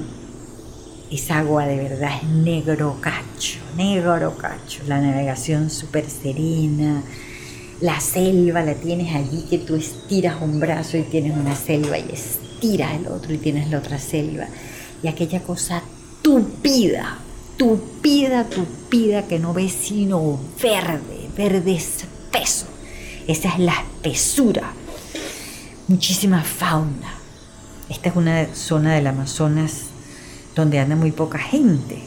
Esa 1.12 1.40
agua 1.40 1.66
de 1.66 1.76
verdad 1.76 2.12
es 2.16 2.30
negro 2.30 3.00
cacho, 3.02 3.60
negro 3.76 4.38
cacho. 4.38 4.84
La 4.88 5.02
navegación 5.02 5.70
súper 5.70 6.10
serena. 6.10 7.04
La 7.82 8.00
selva 8.00 8.62
la 8.62 8.76
tienes 8.76 9.14
allí 9.14 9.48
que 9.50 9.58
tú 9.58 9.76
estiras 9.76 10.42
un 10.42 10.62
brazo 10.62 10.96
y 10.96 11.02
tienes 11.02 11.36
una 11.36 11.56
selva 11.56 12.00
y 12.00 12.10
estiras 12.10 12.94
el 12.94 13.08
otro 13.08 13.34
y 13.34 13.38
tienes 13.38 13.70
la 13.70 13.80
otra 13.80 14.00
selva. 14.00 14.46
Y 15.04 15.10
aquella 15.10 15.44
cosa 15.44 15.84
tupida, 16.22 17.18
tupida, 17.58 18.46
tupida 18.46 19.28
que 19.28 19.40
no 19.40 19.54
ves 19.54 19.74
sino 19.74 20.40
verde, 20.64 21.17
verde 21.38 21.76
espeso. 21.76 22.66
Esa 23.28 23.50
es 23.50 23.60
la 23.60 23.74
espesura 23.74 24.74
muchísima 25.88 26.44
fauna. 26.44 27.14
Esta 27.90 28.10
es 28.10 28.16
una 28.16 28.54
zona 28.56 28.96
del 28.96 29.08
Amazonas 29.08 29.84
donde 30.56 30.80
anda 30.80 30.96
muy 30.96 31.12
poca 31.12 31.38
gente, 31.38 32.00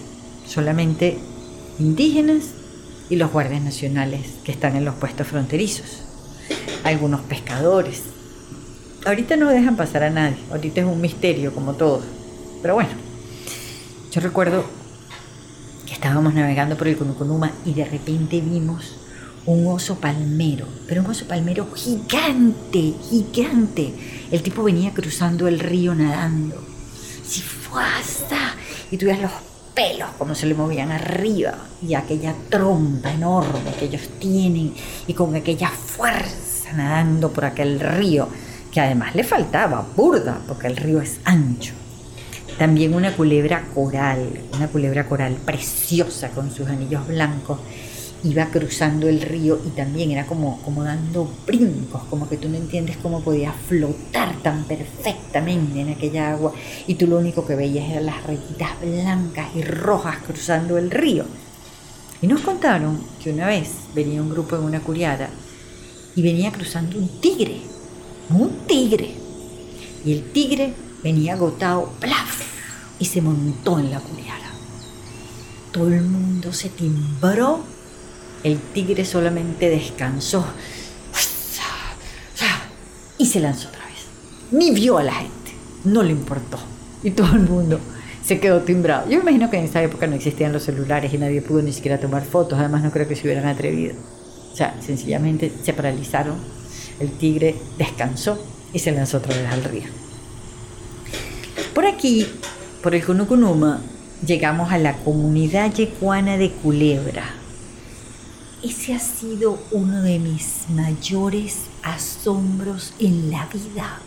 solamente 0.47 1.19
indígenas 1.79 2.45
y 3.09 3.17
los 3.17 3.33
guardias 3.33 3.63
nacionales 3.63 4.27
que 4.45 4.53
están 4.53 4.77
en 4.77 4.85
los 4.85 4.97
puestos 4.97 5.27
fronterizos, 5.29 6.03
algunos 6.85 7.21
pescadores. 7.23 8.03
Ahorita 9.07 9.37
no 9.37 9.49
dejan 9.49 9.77
pasar 9.77 10.03
a 10.03 10.11
nadie, 10.11 10.37
ahorita 10.51 10.81
es 10.81 10.87
un 10.87 11.01
misterio 11.01 11.55
como 11.55 11.75
todo, 11.75 12.03
pero 12.61 12.75
bueno, 12.75 12.91
yo 14.11 14.21
recuerdo 14.21 14.65
que 15.87 15.95
estábamos 15.95 16.35
navegando 16.35 16.77
por 16.77 16.89
el 16.89 16.99
Cunucunuma 16.99 17.53
y 17.65 17.73
de 17.73 17.85
repente 17.87 18.41
vimos 18.41 18.97
un 19.47 19.67
oso 19.67 19.97
palmero, 19.97 20.67
pero 20.87 21.03
un 21.03 21.09
oso 21.09 21.27
palmero 21.27 21.69
gigante, 21.75 22.95
gigante. 23.09 23.93
El 24.31 24.43
tipo 24.43 24.63
venía 24.63 24.93
cruzando 24.93 25.49
el 25.49 25.59
río 25.59 25.95
nadando. 25.95 26.63
Si 27.27 27.41
fue 27.41 27.83
hasta. 27.83 28.55
Y 28.91 28.97
tú 28.97 29.07
los 29.07 29.31
pelos 29.75 30.11
como 30.19 30.35
se 30.35 30.47
le 30.47 30.55
movían 30.55 30.91
arriba 30.91 31.55
y 31.81 31.95
aquella 31.95 32.35
trompa 32.49 33.13
enorme 33.13 33.73
que 33.79 33.87
ellos 33.87 34.03
tienen 34.19 34.75
y 35.07 35.15
con 35.15 35.35
aquella 35.37 35.69
fuerza 35.69 36.73
nadando 36.73 37.31
por 37.33 37.45
aquel 37.45 37.79
río 37.79 38.29
que 38.73 38.81
además 38.81 39.15
le 39.15 39.25
faltaba 39.25 39.87
burda 39.97 40.41
porque 40.47 40.67
el 40.67 40.77
río 40.77 41.01
es 41.01 41.21
ancho. 41.25 41.73
También 42.59 42.95
una 42.95 43.17
culebra 43.17 43.65
coral, 43.75 44.29
una 44.55 44.69
culebra 44.69 45.07
coral 45.07 45.35
preciosa 45.45 46.31
con 46.31 46.51
sus 46.51 46.69
anillos 46.69 47.07
blancos 47.07 47.59
iba 48.23 48.47
cruzando 48.47 49.09
el 49.09 49.21
río 49.21 49.59
y 49.67 49.71
también 49.71 50.11
era 50.11 50.27
como, 50.27 50.61
como 50.63 50.85
dando 50.85 51.31
brincos, 51.47 52.03
como 52.11 52.29
que 52.29 52.37
tú 52.37 52.49
no 52.49 52.57
entiendes 52.57 52.97
cómo 52.99 53.21
podía 53.21 53.53
flotar 53.53 54.37
tan 54.43 54.65
perfectamente 54.65 55.81
en 55.81 55.91
aquella 55.91 56.33
agua 56.33 56.53
y 56.87 56.95
tú 56.95 57.07
lo 57.07 57.19
único 57.19 57.47
que 57.47 57.55
veías 57.55 57.89
eran 57.91 58.07
las 58.07 58.23
rayitas 58.25 58.81
blancas 58.81 59.49
y 59.55 59.63
rojas 59.63 60.19
cruzando 60.27 60.77
el 60.79 60.91
río. 60.91 61.25
Y 62.23 62.27
nos 62.27 62.43
contaron 62.43 63.01
que 63.23 63.33
una 63.33 63.47
vez 63.47 63.71
venía 63.95 64.21
un 64.21 64.31
grupo 64.31 64.57
en 64.57 64.63
una 64.63 64.81
curiada 64.81 65.31
y 66.15 66.23
venía 66.23 66.53
cruzando 66.53 66.99
un 66.99 67.09
tigre, 67.21 67.61
un 68.29 68.51
tigre. 68.67 69.15
Y 70.05 70.13
el 70.13 70.31
tigre 70.33 70.75
venía 71.03 71.35
agotado, 71.35 71.93
¡plaf! 71.99 72.51
y 72.99 73.07
se 73.07 73.23
montó 73.23 73.79
en 73.79 73.91
la 73.91 73.99
curiada. 74.01 74.51
Todo 75.73 75.89
el 75.89 76.03
mundo 76.03 76.53
se 76.53 76.69
timbró 76.69 77.61
el 78.45 78.59
tigre 78.59 79.05
solamente 79.05 79.69
descansó 79.69 80.45
y 83.21 83.27
se 83.27 83.39
lanzó 83.39 83.69
otra 83.69 83.85
vez. 83.85 84.07
Ni 84.51 84.71
vio 84.71 84.97
a 84.97 85.03
la 85.03 85.13
gente, 85.13 85.53
no 85.85 86.03
le 86.03 86.13
importó. 86.13 86.59
Y 87.03 87.11
todo 87.11 87.33
el 87.35 87.41
mundo 87.41 87.79
se 88.25 88.41
quedó 88.41 88.63
timbrado. 88.63 89.09
Yo 89.11 89.19
me 89.19 89.23
imagino 89.23 89.51
que 89.51 89.59
en 89.59 89.65
esa 89.65 89.83
época 89.83 90.07
no 90.07 90.17
existían 90.17 90.53
los 90.53 90.63
celulares 90.63 91.13
y 91.13 91.19
nadie 91.19 91.43
pudo 91.43 91.61
ni 91.61 91.73
siquiera 91.73 92.01
tomar 92.01 92.25
fotos. 92.25 92.59
Además, 92.59 92.83
no 92.83 92.91
creo 92.91 93.07
que 93.07 93.17
se 93.17 93.23
hubieran 93.25 93.47
atrevido. 93.47 93.95
O 94.53 94.57
sea, 94.57 94.75
sencillamente 94.81 95.53
se 95.63 95.75
paralizaron. 95.75 96.37
El 96.99 97.11
tigre 97.11 97.57
descansó 97.77 98.43
y 98.73 98.79
se 98.79 98.91
lanzó 98.91 99.19
otra 99.19 99.37
vez 99.37 99.51
al 99.51 99.65
río. 99.65 99.89
Por 101.75 101.85
aquí, 101.85 102.27
por 102.83 102.95
el 102.95 103.05
Cunucunuma, 103.05 103.83
llegamos 104.27 104.73
a 104.73 104.79
la 104.79 104.97
comunidad 104.97 105.73
yecuana 105.75 106.39
de 106.39 106.51
Culebra. 106.51 107.40
Ese 108.63 108.95
ha 108.95 108.99
sido 108.99 109.59
uno 109.71 110.03
de 110.03 110.19
mis 110.19 110.69
mayores 110.69 111.63
asombros 111.83 112.93
en 112.99 113.31
la 113.31 113.47
vida. 113.47 114.01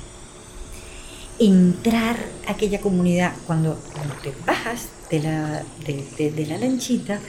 Entrar 1.40 2.18
a 2.48 2.52
aquella 2.52 2.80
comunidad 2.80 3.34
cuando, 3.48 3.80
te 4.22 4.32
bajas 4.46 4.90
de 5.10 5.24
la, 5.24 5.64
de 5.86 6.46
la 6.48 6.60
lanchita, 6.60 7.20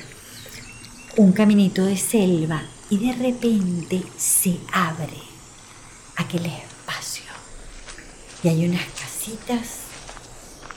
un 1.17 1.33
caminito 1.33 1.87
de 1.87 1.97
selva 1.97 2.63
y 2.91 2.99
de 2.99 3.13
repente 3.15 4.03
se 4.19 4.59
abre 4.71 5.23
aquel 6.17 6.45
espacio 6.45 7.25
y 8.43 8.49
hay 8.49 8.67
unas 8.67 8.85
casitas 9.01 9.79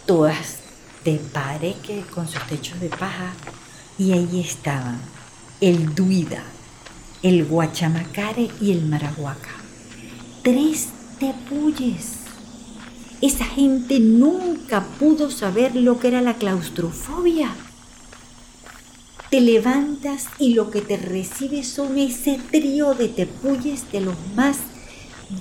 todas 0.05 0.59
de 1.03 1.15
pareque 1.17 2.05
con 2.13 2.25
sus 2.27 2.41
techos 2.47 2.79
de 2.79 2.87
paja 2.87 3.33
y 3.97 4.13
ahí 4.13 4.39
estaban 4.39 5.01
el 5.59 5.95
duida, 5.95 6.43
el 7.23 7.45
guachamacare 7.45 8.49
y 8.61 8.71
el 8.71 8.85
marahuaca. 8.85 9.49
Tres 10.43 10.89
tepuyes. 11.19 12.17
Esa 13.21 13.45
gente 13.45 13.99
nunca 13.99 14.83
pudo 14.99 15.31
saber 15.31 15.75
lo 15.75 15.99
que 15.99 16.09
era 16.09 16.21
la 16.21 16.35
claustrofobia. 16.35 17.49
Te 19.31 19.41
levantas 19.41 20.27
y 20.37 20.53
lo 20.53 20.69
que 20.69 20.81
te 20.81 20.97
recibe 20.97 21.63
son 21.63 21.97
ese 21.97 22.39
trío 22.51 22.93
de 22.93 23.07
tepuyes 23.07 23.91
de 23.91 24.01
los 24.01 24.15
más 24.35 24.57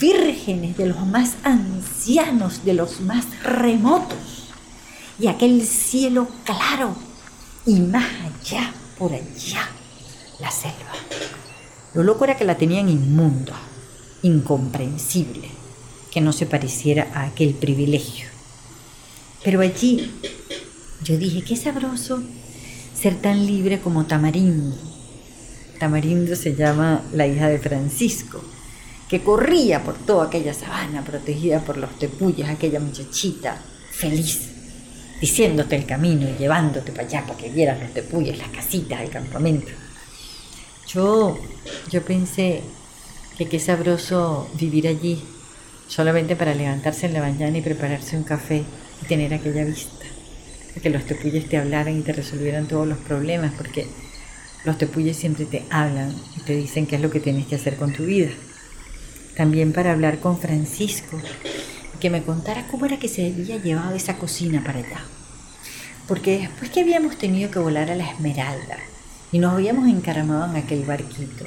vírgenes, 0.01 0.79
de 0.79 0.87
los 0.87 1.07
más 1.07 1.35
ancianos, 1.45 2.65
de 2.65 2.73
los 2.73 3.01
más 3.03 3.27
remotos. 3.43 4.49
Y 5.19 5.27
aquel 5.27 5.63
cielo 5.67 6.27
claro 6.45 6.97
y 7.67 7.81
más 7.81 8.07
allá, 8.25 8.73
por 8.99 9.13
allá, 9.13 9.69
la 10.39 10.51
selva. 10.51 10.93
Lo 11.95 12.03
loco 12.03 12.25
era 12.25 12.37
que 12.37 12.45
la 12.45 12.57
tenían 12.57 12.89
inmunda, 12.89 13.55
incomprensible, 14.23 15.49
que 16.11 16.21
no 16.21 16.33
se 16.33 16.47
pareciera 16.47 17.09
a 17.15 17.25
aquel 17.25 17.55
privilegio. 17.55 18.29
Pero 19.43 19.61
allí 19.61 20.11
yo 21.03 21.17
dije, 21.17 21.43
qué 21.43 21.57
sabroso 21.57 22.23
ser 22.95 23.17
tan 23.17 23.47
libre 23.47 23.81
como 23.81 24.07
Tamarindo. 24.07 24.77
Tamarindo 25.79 26.35
se 26.37 26.55
llama 26.55 27.03
la 27.13 27.27
hija 27.27 27.49
de 27.49 27.59
Francisco, 27.59 28.43
que 29.09 29.23
corría 29.23 29.85
por 29.85 29.95
toda 29.95 30.27
aquella 30.27 30.53
sabana 30.53 31.05
protegida 31.05 31.61
por 31.61 31.77
los 31.77 31.99
tepuyes, 31.99 32.49
aquella 32.49 32.81
muchachita 32.81 33.63
feliz, 33.93 34.41
diciéndote 35.21 35.77
el 35.77 35.87
camino 35.87 36.29
y 36.29 36.37
llevándote 36.37 36.93
para 36.93 37.07
allá 37.07 37.25
para 37.27 37.39
que 37.39 37.51
vieras 37.51 37.81
los 37.81 37.93
tepuyes, 37.93 38.39
las 38.39 38.49
casitas, 38.49 39.01
el 39.01 39.11
campamento. 39.11 39.73
Yo, 40.87 41.37
yo 41.91 42.03
pensé 42.03 42.63
que 43.37 43.49
qué 43.49 43.59
sabroso 43.59 44.49
vivir 44.55 44.87
allí, 44.87 45.21
solamente 45.89 46.37
para 46.37 46.55
levantarse 46.55 47.07
en 47.07 47.13
la 47.13 47.21
mañana 47.21 47.59
y 47.59 47.61
prepararse 47.61 48.17
un 48.17 48.23
café 48.23 48.63
y 49.03 49.07
tener 49.07 49.35
aquella 49.35 49.65
vista, 49.65 50.07
que 50.81 50.91
los 50.91 51.05
tepuyes 51.05 51.49
te 51.49 51.57
hablaran 51.57 51.99
y 51.99 52.03
te 52.03 52.13
resolvieran 52.13 52.69
todos 52.69 52.87
los 52.87 52.99
problemas, 52.99 53.53
porque 53.57 53.89
los 54.65 54.79
tepuyes 54.79 55.17
siempre 55.17 55.45
te 55.45 55.65
hablan 55.71 56.15
y 56.37 56.41
te 56.43 56.55
dicen 56.55 56.87
qué 56.87 56.97
es 56.97 57.03
lo 57.03 57.11
que 57.11 57.21
tienes 57.21 57.47
que 57.47 57.57
hacer 57.57 57.75
con 57.77 57.93
tu 57.93 58.05
vida. 58.05 58.31
También 59.37 59.73
para 59.73 59.91
hablar 59.91 60.21
con 60.21 60.39
Francisco, 60.39 61.21
que 61.99 62.11
me 62.11 62.23
contara 62.23 62.69
cómo 62.69 62.87
era 62.87 62.99
que 62.99 63.09
se 63.09 63.27
había 63.27 63.57
llevado 63.57 63.97
esa 63.97 64.19
cocina 64.19 64.63
para 64.65 64.79
allá. 64.79 65.05
Porque 66.07 66.39
después 66.39 66.71
que 66.71 66.83
habíamos 66.83 67.19
tenido 67.19 67.51
que 67.51 67.59
volar 67.59 67.91
a 67.91 67.97
la 67.97 68.09
Esmeralda 68.09 68.79
y 69.37 69.39
nos 69.39 69.53
habíamos 69.53 69.87
encaramado 69.87 70.47
en 70.47 70.57
aquel 70.57 70.83
barquito, 70.87 71.45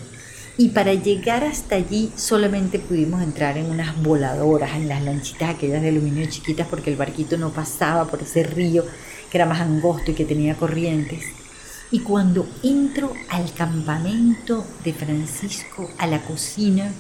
y 0.60 0.70
para 0.70 0.94
llegar 0.94 1.44
hasta 1.44 1.74
allí 1.74 2.12
solamente 2.16 2.78
pudimos 2.78 3.24
entrar 3.24 3.58
en 3.58 3.66
unas 3.66 4.00
voladoras, 4.04 4.76
en 4.76 4.88
las 4.88 5.02
lanchitas 5.02 5.56
aquellas 5.56 5.82
de 5.82 5.90
aluminio 5.90 6.30
chiquitas, 6.30 6.68
porque 6.68 6.92
el 6.92 6.98
barquito 6.98 7.36
no 7.36 7.50
pasaba 7.50 8.06
por 8.06 8.22
ese 8.22 8.44
río 8.44 8.86
que 9.32 9.38
era 9.40 9.48
más 9.48 9.62
angosto 9.62 10.12
y 10.12 10.14
que 10.14 10.26
tenía 10.26 10.54
corrientes. 10.54 11.26
Y 11.90 12.02
cuando 12.02 12.48
entro 12.62 13.12
al 13.28 13.52
campamento 13.56 14.64
de 14.84 14.94
Francisco, 14.94 15.90
a 15.98 16.06
la 16.06 16.22
cocina, 16.22 16.92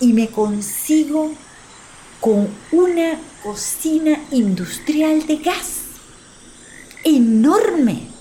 y 0.00 0.14
me 0.14 0.28
consigo 0.28 1.32
con 2.18 2.48
una 2.70 3.18
cocina 3.42 4.18
industrial 4.30 5.26
de 5.26 5.36
gas 5.36 5.80
enorme, 7.04 8.11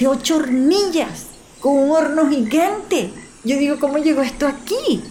de 0.00 0.08
ocho 0.08 0.36
hornillas, 0.36 1.26
con 1.60 1.76
un 1.76 1.90
horno 1.90 2.28
gigante. 2.30 3.12
Yo 3.44 3.58
digo, 3.58 3.78
¿cómo 3.78 3.98
llegó 3.98 4.22
esto 4.22 4.46
aquí? 4.46 5.02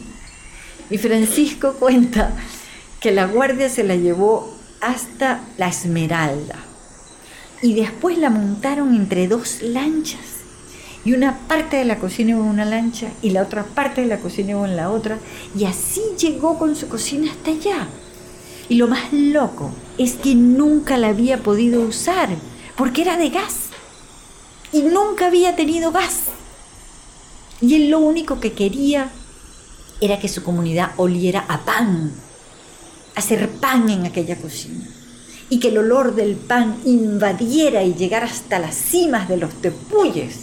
Y 0.90 0.98
Francisco 0.98 1.74
cuenta 1.74 2.34
que 3.00 3.12
la 3.12 3.28
guardia 3.28 3.70
se 3.70 3.84
la 3.84 3.96
llevó 3.96 4.52
hasta 4.82 5.42
la 5.58 5.68
Esmeralda 5.68 6.56
y 7.62 7.76
después 7.76 8.18
la 8.18 8.32
montaron 8.32 8.96
entre 8.96 9.28
dos 9.28 9.62
lanchas 9.62 10.40
y 11.06 11.14
una 11.14 11.38
parte 11.48 11.78
de 11.78 11.86
la 11.86 12.00
cocina 12.00 12.32
en 12.32 12.38
una 12.38 12.66
lancha 12.66 13.10
y 13.22 13.30
la 13.30 13.44
otra 13.44 13.64
parte 13.64 14.02
de 14.02 14.08
la 14.08 14.18
cocina 14.18 14.52
iba 14.52 14.68
en 14.68 14.76
la 14.76 14.90
otra 14.90 15.20
y 15.56 15.66
así 15.66 16.02
llegó 16.18 16.58
con 16.58 16.76
su 16.76 16.88
cocina 16.88 17.32
hasta 17.32 17.52
allá. 17.52 17.88
Y 18.70 18.76
lo 18.76 18.88
más 18.88 19.14
loco 19.14 19.72
es 19.98 20.14
que 20.14 20.34
nunca 20.34 20.98
la 20.98 21.10
había 21.10 21.38
podido 21.44 21.82
usar 21.82 22.30
porque 22.76 23.04
era 23.04 23.18
de 23.18 23.30
gas 23.30 23.69
y 24.72 24.82
nunca 24.82 25.28
había 25.28 25.56
tenido 25.56 25.92
gas. 25.92 26.24
Y 27.62 27.76
él 27.76 27.90
lo 27.90 28.00
único 28.00 28.40
que 28.40 28.54
quería 28.54 29.10
era 30.02 30.20
que 30.20 30.30
su 30.30 30.44
comunidad 30.44 30.92
oliera 30.98 31.46
a 31.48 31.66
pan, 31.66 32.14
hacer 33.16 33.50
pan 33.50 33.90
en 33.90 34.06
aquella 34.06 34.38
cocina 34.38 34.86
y 35.50 35.60
que 35.60 35.70
el 35.70 35.80
olor 35.80 36.16
del 36.16 36.36
pan 36.36 36.78
invadiera 36.86 37.84
y 37.84 37.96
llegara 37.96 38.28
hasta 38.28 38.60
las 38.60 38.76
cimas 38.76 39.28
de 39.28 39.38
los 39.38 39.54
tepuyes 39.62 40.42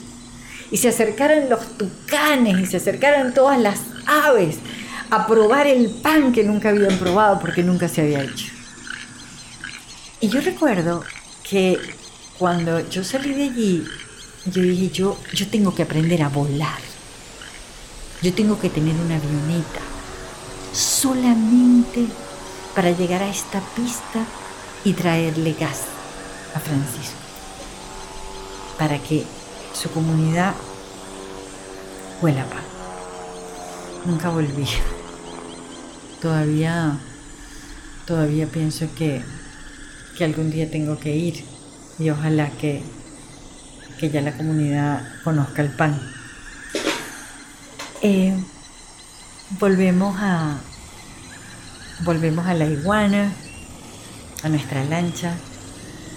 y 0.71 0.77
se 0.79 0.89
acercaran 0.89 1.49
los 1.49 1.79
tucanes 1.79 2.59
y 2.59 2.67
se 2.67 2.79
acercaran 2.79 3.33
todas 3.33 3.59
las 3.61 3.81
aves 4.05 4.57
a 5.11 5.27
probar 5.27 5.69
el 5.69 5.89
pan 5.91 6.33
que 6.33 6.43
nunca 6.43 6.71
habían 6.71 6.99
probado 6.99 7.39
porque 7.39 7.63
nunca 7.63 7.89
se 7.89 8.03
había 8.03 8.25
hecho. 8.25 8.47
Y 10.21 10.29
yo 10.29 10.41
recuerdo 10.41 11.05
que 11.49 11.79
cuando 12.39 12.81
yo 12.91 13.05
salí 13.05 13.33
de 13.33 13.45
allí, 13.45 13.85
yo 14.53 14.63
dije, 14.63 14.91
yo, 14.91 15.19
yo 15.33 15.49
tengo 15.49 15.75
que 15.75 15.83
aprender 15.83 16.23
a 16.23 16.29
volar. 16.29 16.81
Yo 18.23 18.33
tengo 18.33 18.59
que 18.59 18.71
tener 18.71 18.95
una 18.95 19.17
avioneta 19.17 19.81
solamente 20.73 22.07
para 22.75 22.91
llegar 22.91 23.23
a 23.23 23.29
esta 23.29 23.61
pista 23.75 24.25
y 24.85 24.93
traerle 24.93 25.55
gas 25.55 25.83
a 26.55 26.61
Francisco. 26.61 27.17
Para 28.79 28.99
que 28.99 29.25
su 29.75 29.91
comunidad 29.91 30.55
huela 32.23 32.45
pan. 32.45 32.63
Nunca 34.05 34.31
volví. 34.31 34.67
Todavía, 36.21 36.99
todavía 38.07 38.47
pienso 38.47 38.87
que, 38.97 39.23
que 40.17 40.25
algún 40.25 40.51
día 40.51 40.71
tengo 40.71 40.99
que 40.99 41.15
ir 41.15 41.45
y 41.99 42.11
ojalá 42.11 42.51
que, 42.51 42.83
que 43.99 44.11
ya 44.11 44.21
la 44.21 44.33
comunidad 44.33 45.03
conozca 45.25 45.63
el 45.63 45.71
pan. 45.71 45.99
Eh, 48.03 48.37
volvemos 49.59 50.17
a 50.21 50.59
volvemos 52.05 52.47
a 52.47 52.55
la 52.55 52.67
iguana, 52.67 53.33
a 54.43 54.49
nuestra 54.49 54.85
lancha, 54.85 55.35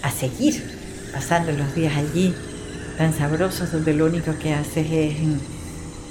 a 0.04 0.12
seguir 0.12 0.62
pasando 1.14 1.52
los 1.52 1.74
días 1.74 1.96
allí, 1.96 2.34
tan 2.98 3.18
sabrosos, 3.18 3.72
donde 3.72 3.94
lo 3.94 4.06
único 4.06 4.38
que 4.38 4.54
haces 4.54 4.88
es 4.92 5.16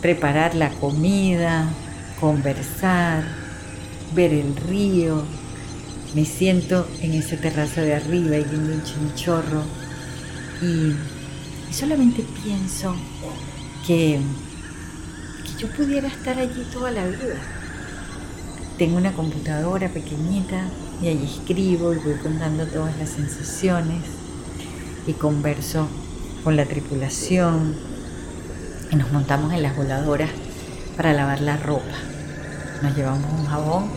preparar 0.00 0.54
la 0.54 0.70
comida, 0.70 1.66
conversar, 2.20 3.24
ver 4.14 4.32
el 4.32 4.56
río. 4.56 5.24
Me 6.14 6.24
siento 6.24 6.88
en 7.02 7.12
ese 7.12 7.36
terrazo 7.36 7.82
de 7.82 7.94
arriba 7.94 8.36
y 8.36 8.44
viendo 8.44 8.72
un 8.72 8.82
chinchorro 8.82 9.62
y 11.68 11.72
solamente 11.72 12.24
pienso 12.42 12.94
que, 13.86 14.20
que 15.44 15.62
yo 15.62 15.70
pudiera 15.72 16.08
estar 16.08 16.38
allí 16.38 16.66
toda 16.72 16.90
la 16.90 17.06
vida. 17.06 17.36
Tengo 18.78 18.96
una 18.96 19.12
computadora 19.12 19.88
pequeñita 19.88 20.62
y 21.02 21.08
ahí 21.08 21.24
escribo 21.24 21.92
y 21.92 21.98
voy 21.98 22.14
contando 22.22 22.66
todas 22.66 22.96
las 22.98 23.10
sensaciones 23.10 24.02
y 25.06 25.12
converso 25.12 25.88
con 26.44 26.56
la 26.56 26.64
tripulación 26.64 27.74
y 28.90 28.96
nos 28.96 29.12
montamos 29.12 29.52
en 29.52 29.62
las 29.62 29.76
voladoras 29.76 30.30
para 30.96 31.12
lavar 31.12 31.40
la 31.40 31.56
ropa. 31.56 31.84
Nos 32.82 32.96
llevamos 32.96 33.30
un 33.32 33.46
jabón 33.46 33.90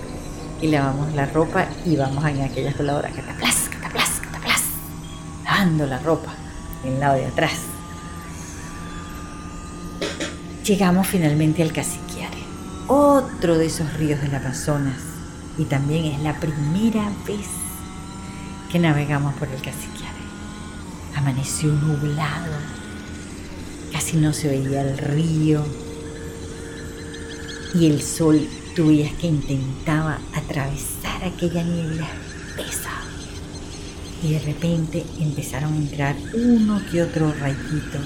y 0.61 0.67
lavamos 0.67 1.13
la 1.13 1.25
ropa 1.27 1.67
y 1.85 1.95
vamos 1.95 2.25
en 2.25 2.41
aquellas 2.41 2.77
voladoras, 2.77 3.13
cataplas, 3.13 3.69
cataplas, 3.69 4.19
cataplas, 4.19 4.63
lavando 5.45 5.85
la 5.85 5.99
ropa 5.99 6.40
el 6.83 6.99
lado 6.99 7.15
de 7.15 7.25
atrás. 7.25 7.59
Llegamos 10.65 11.07
finalmente 11.07 11.63
al 11.63 11.73
Caciquiare, 11.73 12.37
otro 12.87 13.57
de 13.57 13.65
esos 13.65 13.93
ríos 13.95 14.21
del 14.21 14.35
Amazonas, 14.35 14.99
y 15.57 15.65
también 15.65 16.05
es 16.05 16.19
la 16.21 16.39
primera 16.39 17.11
vez 17.27 17.47
que 18.71 18.79
navegamos 18.79 19.33
por 19.35 19.47
el 19.47 19.61
Caciquiare. 19.61 20.21
Amaneció 21.15 21.71
nublado, 21.71 22.53
casi 23.91 24.17
no 24.17 24.33
se 24.33 24.49
oía 24.49 24.81
el 24.81 24.97
río, 24.97 25.65
y 27.73 27.87
el 27.87 28.01
sol 28.01 28.47
tú 28.75 28.87
que 29.19 29.27
intentaba 29.27 30.19
atravesar 30.33 31.23
aquella 31.25 31.63
niebla 31.63 32.07
espesa. 32.57 32.89
Y 34.23 34.33
de 34.33 34.39
repente 34.39 35.03
empezaron 35.19 35.73
a 35.73 35.77
entrar 35.77 36.15
uno 36.33 36.81
que 36.91 37.01
otro 37.01 37.33
rayito, 37.33 37.99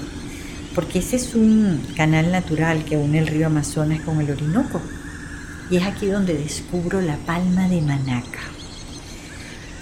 porque 0.74 1.00
ese 1.00 1.16
es 1.16 1.34
un 1.34 1.86
canal 1.96 2.32
natural 2.32 2.84
que 2.84 2.96
une 2.96 3.18
el 3.18 3.26
río 3.26 3.46
Amazonas 3.46 4.00
con 4.00 4.20
el 4.20 4.30
Orinoco. 4.30 4.80
Y 5.70 5.76
es 5.76 5.84
aquí 5.84 6.06
donde 6.06 6.34
descubro 6.34 7.00
la 7.00 7.16
palma 7.16 7.68
de 7.68 7.82
Manaca. 7.82 8.40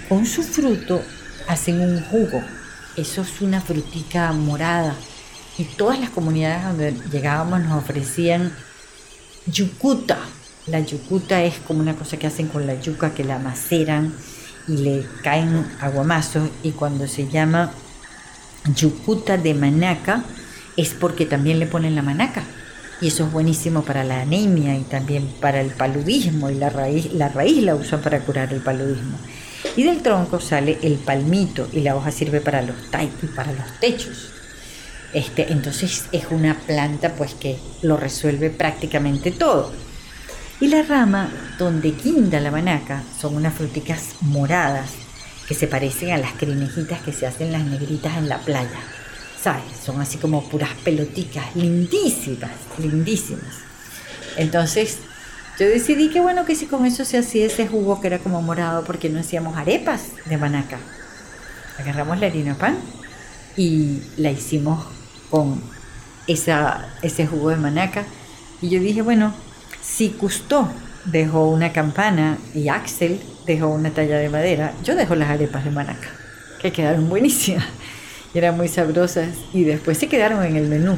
Con 0.09 0.25
su 0.25 0.43
fruto 0.43 1.01
hacen 1.47 1.79
un 1.79 2.01
jugo. 2.01 2.41
Eso 2.97 3.21
es 3.21 3.41
una 3.41 3.61
frutica 3.61 4.31
morada. 4.33 4.95
Y 5.57 5.63
todas 5.63 5.99
las 5.99 6.09
comunidades 6.09 6.63
donde 6.65 6.95
llegábamos 7.11 7.61
nos 7.61 7.83
ofrecían 7.83 8.51
yucuta. 9.45 10.17
La 10.67 10.79
yucuta 10.79 11.43
es 11.43 11.55
como 11.59 11.81
una 11.81 11.95
cosa 11.95 12.17
que 12.17 12.27
hacen 12.27 12.47
con 12.47 12.65
la 12.65 12.79
yuca, 12.79 13.13
que 13.13 13.23
la 13.23 13.39
maceran 13.39 14.13
y 14.67 14.77
le 14.77 15.05
caen 15.23 15.65
aguamazos. 15.79 16.49
Y 16.63 16.71
cuando 16.71 17.07
se 17.07 17.27
llama 17.27 17.71
yucuta 18.75 19.37
de 19.37 19.53
manaca, 19.53 20.23
es 20.77 20.93
porque 20.93 21.25
también 21.25 21.59
le 21.59 21.67
ponen 21.67 21.95
la 21.95 22.01
manaca. 22.01 22.43
Y 23.01 23.07
eso 23.07 23.25
es 23.25 23.31
buenísimo 23.31 23.83
para 23.83 24.03
la 24.03 24.21
anemia 24.21 24.77
y 24.77 24.83
también 24.83 25.27
para 25.41 25.61
el 25.61 25.71
paludismo. 25.71 26.49
Y 26.49 26.55
la 26.55 26.69
raíz 26.69 27.13
la, 27.13 27.29
raíz 27.29 27.61
la 27.63 27.75
usan 27.75 28.01
para 28.01 28.19
curar 28.21 28.53
el 28.53 28.61
paludismo. 28.61 29.17
Y 29.75 29.83
del 29.83 30.01
tronco 30.01 30.39
sale 30.39 30.77
el 30.83 30.95
palmito 30.95 31.67
y 31.73 31.81
la 31.81 31.95
hoja 31.95 32.11
sirve 32.11 32.39
para 32.39 32.61
los 32.61 32.75
y 33.01 33.25
para 33.27 33.51
los 33.51 33.79
techos. 33.79 34.31
Este, 35.13 35.51
entonces 35.51 36.05
es 36.11 36.25
una 36.29 36.55
planta 36.59 37.13
pues 37.15 37.33
que 37.35 37.57
lo 37.81 37.97
resuelve 37.97 38.49
prácticamente 38.49 39.31
todo. 39.31 39.71
Y 40.59 40.67
la 40.67 40.83
rama 40.83 41.29
donde 41.59 41.91
quinda 41.93 42.39
la 42.39 42.51
manaca 42.51 43.03
son 43.19 43.35
unas 43.35 43.53
fruticas 43.53 44.15
moradas 44.21 44.91
que 45.47 45.53
se 45.53 45.67
parecen 45.67 46.11
a 46.11 46.17
las 46.17 46.33
crinejitas 46.33 47.01
que 47.01 47.11
se 47.11 47.27
hacen 47.27 47.51
las 47.51 47.65
negritas 47.65 48.17
en 48.17 48.29
la 48.29 48.39
playa. 48.39 48.79
¿Sabes? 49.41 49.63
Son 49.83 49.99
así 50.01 50.17
como 50.17 50.47
puras 50.49 50.71
peloticas, 50.83 51.55
lindísimas, 51.55 52.51
lindísimas. 52.79 53.55
Entonces 54.37 54.99
yo 55.59 55.67
decidí 55.67 56.09
que 56.09 56.19
bueno 56.19 56.45
que 56.45 56.55
si 56.55 56.65
con 56.65 56.85
eso 56.85 57.05
se 57.05 57.17
hacía 57.17 57.45
ese 57.45 57.67
jugo 57.67 58.01
que 58.01 58.07
era 58.07 58.19
como 58.19 58.41
morado 58.41 58.83
porque 58.83 59.09
no 59.09 59.19
hacíamos 59.19 59.57
arepas 59.57 60.03
de 60.25 60.37
manaca. 60.37 60.79
Agarramos 61.77 62.19
la 62.19 62.27
harina 62.27 62.55
pan 62.55 62.77
y 63.57 64.01
la 64.17 64.31
hicimos 64.31 64.85
con 65.29 65.61
esa, 66.27 66.87
ese 67.01 67.27
jugo 67.27 67.49
de 67.49 67.57
manaca. 67.57 68.05
Y 68.61 68.69
yo 68.69 68.79
dije, 68.79 69.01
bueno, 69.01 69.33
si 69.85 70.09
Custó 70.09 70.67
dejó 71.05 71.47
una 71.47 71.71
campana 71.71 72.37
y 72.53 72.67
Axel 72.69 73.21
dejó 73.45 73.67
una 73.67 73.91
talla 73.91 74.17
de 74.17 74.29
madera, 74.29 74.73
yo 74.83 74.95
dejo 74.95 75.15
las 75.15 75.29
arepas 75.29 75.63
de 75.63 75.71
manaca, 75.71 76.09
que 76.59 76.71
quedaron 76.71 77.07
buenísimas. 77.07 77.65
Y 78.33 78.37
eran 78.39 78.57
muy 78.57 78.67
sabrosas 78.67 79.29
y 79.53 79.63
después 79.63 79.97
se 79.97 80.07
quedaron 80.07 80.43
en 80.43 80.55
el 80.55 80.67
menú 80.67 80.97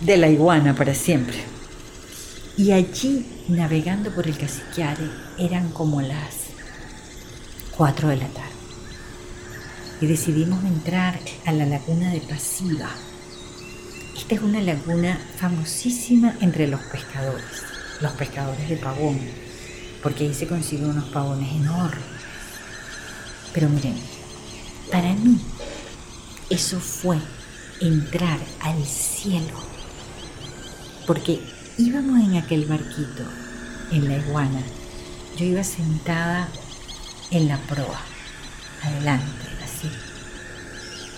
de 0.00 0.16
la 0.16 0.28
iguana 0.28 0.74
para 0.74 0.94
siempre. 0.94 1.38
Y 2.56 2.72
allí, 2.72 3.26
navegando 3.48 4.10
por 4.14 4.26
el 4.26 4.36
Caciquiare, 4.36 5.08
eran 5.38 5.70
como 5.70 6.02
las 6.02 6.48
4 7.76 8.08
de 8.08 8.16
la 8.16 8.26
tarde. 8.26 8.48
Y 10.00 10.06
decidimos 10.06 10.62
entrar 10.64 11.18
a 11.46 11.52
la 11.52 11.66
laguna 11.66 12.10
de 12.12 12.20
Pasiva. 12.20 12.90
Esta 14.16 14.34
es 14.34 14.42
una 14.42 14.60
laguna 14.60 15.18
famosísima 15.36 16.36
entre 16.40 16.66
los 16.66 16.80
pescadores, 16.82 17.44
los 18.00 18.12
pescadores 18.12 18.68
de 18.68 18.76
pavón, 18.76 19.18
porque 20.02 20.24
ahí 20.24 20.34
se 20.34 20.46
consiguen 20.46 20.90
unos 20.90 21.08
pavones 21.10 21.50
enormes. 21.50 22.04
Pero 23.52 23.68
miren, 23.68 23.96
para 24.90 25.12
mí 25.14 25.38
eso 26.50 26.78
fue 26.80 27.18
entrar 27.80 28.38
al 28.60 28.84
cielo, 28.84 29.54
porque 31.06 31.40
íbamos 31.76 32.20
en 32.20 32.36
aquel 32.36 32.64
barquito, 32.66 33.24
en 33.90 34.08
la 34.08 34.16
iguana, 34.16 34.62
yo 35.36 35.44
iba 35.44 35.64
sentada 35.64 36.48
en 37.30 37.48
la 37.48 37.58
proa, 37.62 38.00
adelante, 38.82 39.46
así, 39.64 39.88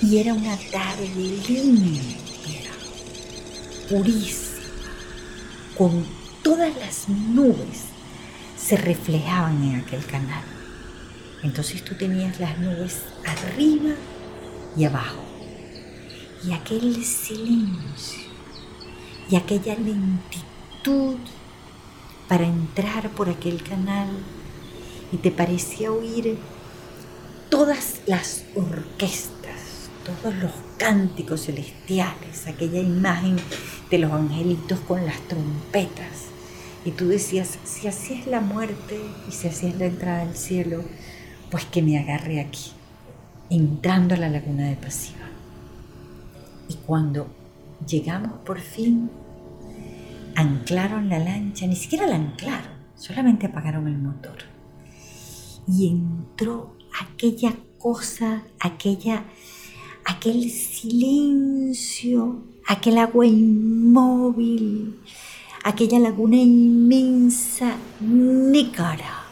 y 0.07 0.19
era 0.19 0.35
una 0.35 0.57
tarde 0.71 1.09
limpia, 1.15 2.73
purísima, 3.89 4.61
con 5.77 6.20
todas 6.43 6.75
las 6.77 7.09
nubes 7.09 7.85
se 8.57 8.77
reflejaban 8.77 9.63
en 9.63 9.81
aquel 9.81 10.05
canal. 10.05 10.45
Entonces 11.43 11.83
tú 11.85 11.95
tenías 11.95 12.39
las 12.39 12.59
nubes 12.59 12.99
arriba 13.25 13.95
y 14.77 14.85
abajo. 14.85 15.25
Y 16.45 16.53
aquel 16.53 17.05
silencio 17.05 18.31
y 19.31 19.37
aquella 19.37 19.75
lentitud 19.75 21.17
para 22.29 22.45
entrar 22.45 23.11
por 23.11 23.29
aquel 23.29 23.63
canal 23.63 24.09
y 25.13 25.17
te 25.19 25.31
parecía 25.31 25.93
oír 25.93 26.39
todas 27.49 28.01
las 28.07 28.45
orquestas, 28.55 29.31
todos 30.23 30.35
los 30.37 30.53
cánticos 30.77 31.47
celestiales, 31.47 32.47
aquella 32.47 32.81
imagen 32.81 33.37
de 33.91 33.99
los 33.99 34.13
angelitos 34.13 34.79
con 34.81 35.05
las 35.05 35.21
trompetas. 35.29 36.27
Y 36.85 36.93
tú 36.93 37.09
decías, 37.09 37.59
si 37.65 37.89
así 37.89 38.15
es 38.15 38.27
la 38.27 38.41
muerte 38.41 39.01
y 39.29 39.33
si 39.33 39.49
así 39.49 39.67
es 39.67 39.77
la 39.77 39.87
entrada 39.87 40.23
al 40.23 40.37
cielo, 40.37 40.83
pues 41.51 41.65
que 41.67 41.83
me 41.83 41.99
agarre 41.99 42.41
aquí 42.41 42.73
entrando 43.51 44.15
a 44.15 44.19
la 44.19 44.29
laguna 44.29 44.69
de 44.69 44.77
Pasiva. 44.77 45.27
Y 46.69 46.75
cuando 46.87 47.27
llegamos 47.87 48.39
por 48.45 48.61
fin, 48.61 49.11
anclaron 50.37 51.09
la 51.09 51.19
lancha, 51.19 51.67
ni 51.67 51.77
siquiera 51.77 52.07
la 52.07 52.15
anclaron, 52.15 52.71
solamente 52.95 53.47
apagaron 53.47 53.89
el 53.89 53.99
motor. 53.99 54.39
Y 55.67 55.89
entró 55.89 56.77
aquella 57.03 57.55
cosa, 57.79 58.45
aquella, 58.61 59.25
aquel 60.05 60.51
silencio, 60.51 62.43
aquel 62.67 62.99
agua 62.99 63.27
inmóvil, 63.27 65.01
aquella 65.65 65.99
laguna 65.99 66.37
inmensa, 66.37 67.77
negra, 68.01 69.25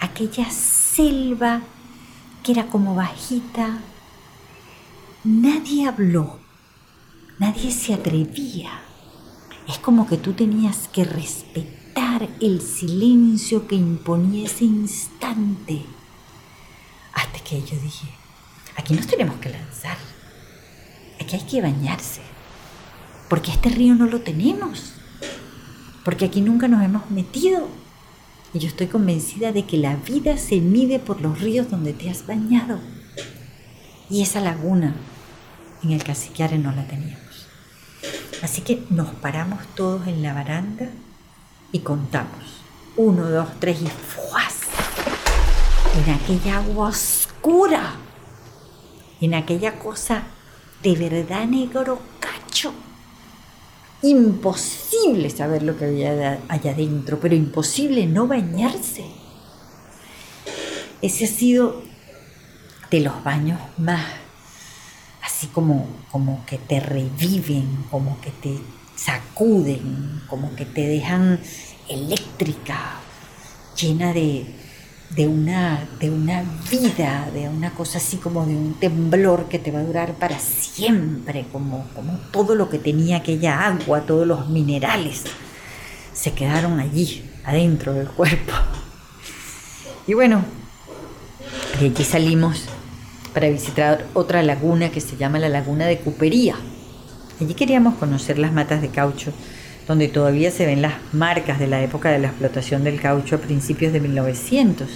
aquella 0.00 0.50
selva 0.50 1.62
que 2.42 2.52
era 2.52 2.66
como 2.66 2.94
bajita. 2.94 3.80
Nadie 5.24 5.86
habló, 5.86 6.38
nadie 7.38 7.70
se 7.70 7.94
atrevía. 7.94 8.70
Es 9.68 9.78
como 9.78 10.06
que 10.06 10.16
tú 10.16 10.32
tenías 10.32 10.88
que 10.88 11.04
respetar 11.04 12.28
el 12.40 12.60
silencio 12.60 13.68
que 13.68 13.76
imponía 13.76 14.46
ese 14.46 14.64
instante. 14.64 15.84
Hasta 17.12 17.38
que 17.40 17.60
yo 17.60 17.76
dije, 17.80 18.08
aquí 18.80 18.94
nos 18.94 19.06
tenemos 19.06 19.36
que 19.36 19.50
lanzar, 19.50 19.96
aquí 21.20 21.36
hay 21.36 21.42
que 21.42 21.62
bañarse, 21.62 22.22
porque 23.28 23.50
este 23.50 23.68
río 23.68 23.94
no 23.94 24.06
lo 24.06 24.20
tenemos, 24.20 24.92
porque 26.04 26.24
aquí 26.24 26.40
nunca 26.40 26.66
nos 26.66 26.82
hemos 26.82 27.10
metido 27.10 27.68
y 28.52 28.58
yo 28.58 28.68
estoy 28.68 28.88
convencida 28.88 29.52
de 29.52 29.64
que 29.64 29.76
la 29.76 29.96
vida 29.96 30.36
se 30.36 30.60
mide 30.60 30.98
por 30.98 31.20
los 31.20 31.40
ríos 31.40 31.70
donde 31.70 31.92
te 31.92 32.10
has 32.10 32.26
bañado. 32.26 32.80
Y 34.08 34.22
esa 34.22 34.40
laguna 34.40 34.96
en 35.84 35.92
el 35.92 36.02
Caciquiare 36.02 36.58
no 36.58 36.72
la 36.72 36.84
teníamos. 36.88 37.46
Así 38.42 38.62
que 38.62 38.82
nos 38.90 39.10
paramos 39.10 39.60
todos 39.76 40.08
en 40.08 40.22
la 40.22 40.34
baranda 40.34 40.88
y 41.70 41.80
contamos. 41.80 42.62
Uno, 42.96 43.30
dos, 43.30 43.48
tres 43.60 43.80
y 43.82 43.86
¡fuas! 43.86 44.60
en 45.94 46.14
aquella 46.14 46.58
agua 46.58 46.88
oscura, 46.88 47.94
en 49.20 49.34
aquella 49.34 49.78
cosa 49.78 50.24
de 50.82 50.94
verdad 50.94 51.46
negro 51.46 52.00
cacho. 52.18 52.72
Imposible 54.02 55.28
saber 55.28 55.62
lo 55.62 55.76
que 55.76 55.84
había 55.84 56.40
allá 56.48 56.72
adentro, 56.72 57.20
pero 57.20 57.34
imposible 57.34 58.06
no 58.06 58.26
bañarse. 58.26 59.04
Ese 61.02 61.24
ha 61.24 61.28
sido 61.28 61.82
de 62.90 63.00
los 63.00 63.22
baños 63.22 63.60
más 63.78 64.04
así 65.40 65.46
como, 65.46 65.86
como 66.10 66.44
que 66.44 66.58
te 66.58 66.80
reviven, 66.80 67.86
como 67.90 68.20
que 68.20 68.30
te 68.30 68.58
sacuden, 68.94 70.20
como 70.28 70.54
que 70.54 70.66
te 70.66 70.86
dejan 70.86 71.40
eléctrica, 71.88 73.00
llena 73.74 74.12
de, 74.12 74.44
de, 75.10 75.26
una, 75.26 75.88
de 75.98 76.10
una 76.10 76.44
vida, 76.70 77.28
de 77.34 77.48
una 77.48 77.72
cosa 77.72 77.98
así 77.98 78.16
como 78.16 78.46
de 78.46 78.54
un 78.54 78.74
temblor 78.74 79.48
que 79.48 79.58
te 79.58 79.70
va 79.70 79.80
a 79.80 79.84
durar 79.84 80.14
para 80.14 80.38
siempre, 80.38 81.46
como, 81.52 81.86
como 81.94 82.18
todo 82.30 82.54
lo 82.54 82.68
que 82.68 82.78
tenía 82.78 83.18
aquella 83.18 83.66
agua, 83.66 84.02
todos 84.02 84.26
los 84.26 84.48
minerales, 84.48 85.24
se 86.12 86.32
quedaron 86.32 86.78
allí, 86.78 87.24
adentro 87.44 87.92
del 87.92 88.08
cuerpo. 88.08 88.52
Y 90.06 90.14
bueno, 90.14 90.44
de 91.78 91.86
allí 91.86 92.04
salimos 92.04 92.64
para 93.34 93.48
visitar 93.48 94.06
otra 94.14 94.42
laguna 94.42 94.90
que 94.90 95.00
se 95.00 95.16
llama 95.16 95.38
la 95.38 95.48
Laguna 95.48 95.86
de 95.86 95.98
Cupería. 95.98 96.56
Allí 97.40 97.54
queríamos 97.54 97.94
conocer 97.94 98.38
las 98.38 98.52
matas 98.52 98.82
de 98.82 98.88
caucho, 98.88 99.32
donde 99.86 100.08
todavía 100.08 100.50
se 100.50 100.66
ven 100.66 100.82
las 100.82 100.94
marcas 101.12 101.58
de 101.58 101.66
la 101.66 101.82
época 101.82 102.10
de 102.10 102.18
la 102.18 102.28
explotación 102.28 102.84
del 102.84 103.00
caucho 103.00 103.36
a 103.36 103.38
principios 103.38 103.92
de 103.92 104.00
1900, 104.00 104.88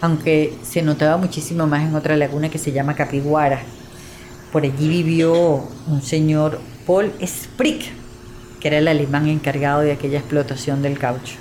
aunque 0.00 0.54
se 0.62 0.82
notaba 0.82 1.16
muchísimo 1.16 1.66
más 1.66 1.88
en 1.88 1.94
otra 1.94 2.16
laguna 2.16 2.48
que 2.48 2.58
se 2.58 2.72
llama 2.72 2.94
Capiguara. 2.94 3.60
Por 4.52 4.64
allí 4.64 4.88
vivió 4.88 5.68
un 5.86 6.02
señor 6.02 6.60
Paul 6.86 7.12
Sprick, 7.24 7.92
que 8.60 8.68
era 8.68 8.78
el 8.78 8.88
alemán 8.88 9.26
encargado 9.28 9.80
de 9.80 9.92
aquella 9.92 10.18
explotación 10.18 10.82
del 10.82 10.98
caucho. 10.98 11.36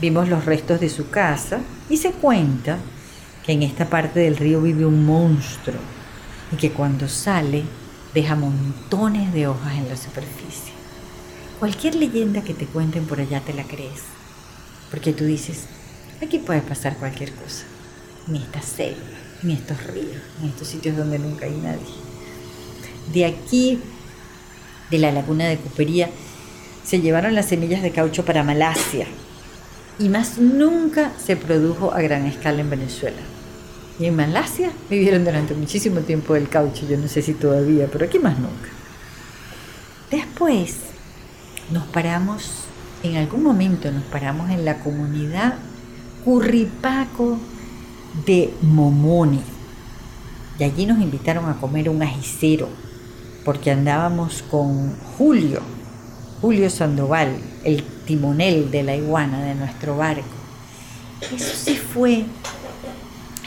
Vimos 0.00 0.28
los 0.28 0.44
restos 0.44 0.80
de 0.80 0.88
su 0.88 1.10
casa 1.10 1.60
y 1.88 1.96
se 1.96 2.12
cuenta 2.12 2.78
que 3.44 3.52
en 3.52 3.62
esta 3.62 3.86
parte 3.86 4.20
del 4.20 4.36
río 4.36 4.62
vive 4.62 4.86
un 4.86 5.04
monstruo 5.04 5.78
y 6.52 6.56
que 6.56 6.70
cuando 6.70 7.08
sale 7.08 7.64
deja 8.14 8.34
montones 8.34 9.32
de 9.32 9.46
hojas 9.46 9.74
en 9.74 9.88
la 9.88 9.96
superficie. 9.96 10.79
Cualquier 11.60 11.94
leyenda 11.94 12.40
que 12.40 12.54
te 12.54 12.64
cuenten 12.64 13.04
por 13.04 13.20
allá 13.20 13.42
te 13.42 13.52
la 13.52 13.64
crees, 13.64 14.00
porque 14.90 15.12
tú 15.12 15.24
dices, 15.24 15.66
aquí 16.22 16.38
puede 16.38 16.62
pasar 16.62 16.96
cualquier 16.96 17.32
cosa, 17.34 17.64
en 18.28 18.36
esta 18.36 18.62
selva, 18.62 19.02
en 19.42 19.50
estos 19.50 19.86
ríos, 19.88 20.22
en 20.40 20.48
estos 20.48 20.68
sitios 20.68 20.96
donde 20.96 21.18
nunca 21.18 21.44
hay 21.44 21.52
nadie. 21.52 21.84
De 23.12 23.26
aquí, 23.26 23.78
de 24.90 24.98
la 25.00 25.12
laguna 25.12 25.48
de 25.48 25.58
Cupería, 25.58 26.08
se 26.82 27.02
llevaron 27.02 27.34
las 27.34 27.50
semillas 27.50 27.82
de 27.82 27.90
caucho 27.90 28.24
para 28.24 28.42
Malasia, 28.42 29.06
y 29.98 30.08
más 30.08 30.38
nunca 30.38 31.12
se 31.22 31.36
produjo 31.36 31.92
a 31.92 32.00
gran 32.00 32.24
escala 32.24 32.62
en 32.62 32.70
Venezuela. 32.70 33.20
Y 33.98 34.06
en 34.06 34.16
Malasia 34.16 34.72
vivieron 34.88 35.26
durante 35.26 35.52
muchísimo 35.52 36.00
tiempo 36.00 36.36
el 36.36 36.48
caucho, 36.48 36.88
yo 36.88 36.96
no 36.96 37.06
sé 37.06 37.20
si 37.20 37.34
todavía, 37.34 37.86
pero 37.92 38.06
aquí 38.06 38.18
más 38.18 38.38
nunca. 38.38 38.70
Después 40.10 40.88
nos 41.70 41.84
paramos, 41.86 42.64
en 43.02 43.16
algún 43.16 43.42
momento 43.42 43.90
nos 43.90 44.02
paramos 44.04 44.50
en 44.50 44.64
la 44.64 44.80
comunidad 44.80 45.54
Curripaco 46.24 47.38
de 48.26 48.52
Momoni. 48.60 49.40
Y 50.58 50.64
allí 50.64 50.84
nos 50.84 51.00
invitaron 51.00 51.48
a 51.48 51.56
comer 51.56 51.88
un 51.88 52.02
ajicero, 52.02 52.68
porque 53.44 53.70
andábamos 53.70 54.42
con 54.42 54.94
Julio, 55.16 55.60
Julio 56.40 56.68
Sandoval, 56.68 57.36
el 57.64 57.82
timonel 58.04 58.70
de 58.70 58.82
la 58.82 58.96
iguana 58.96 59.42
de 59.42 59.54
nuestro 59.54 59.96
barco. 59.96 60.28
Eso 61.34 61.54
sí 61.54 61.76
fue 61.76 62.24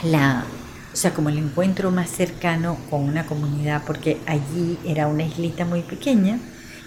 la, 0.02 0.44
o 0.92 0.96
sea, 0.96 1.12
como 1.14 1.28
el 1.28 1.38
encuentro 1.38 1.90
más 1.90 2.10
cercano 2.10 2.76
con 2.90 3.02
una 3.02 3.26
comunidad, 3.26 3.82
porque 3.86 4.18
allí 4.26 4.78
era 4.84 5.06
una 5.06 5.24
islita 5.24 5.64
muy 5.64 5.82
pequeña 5.82 6.38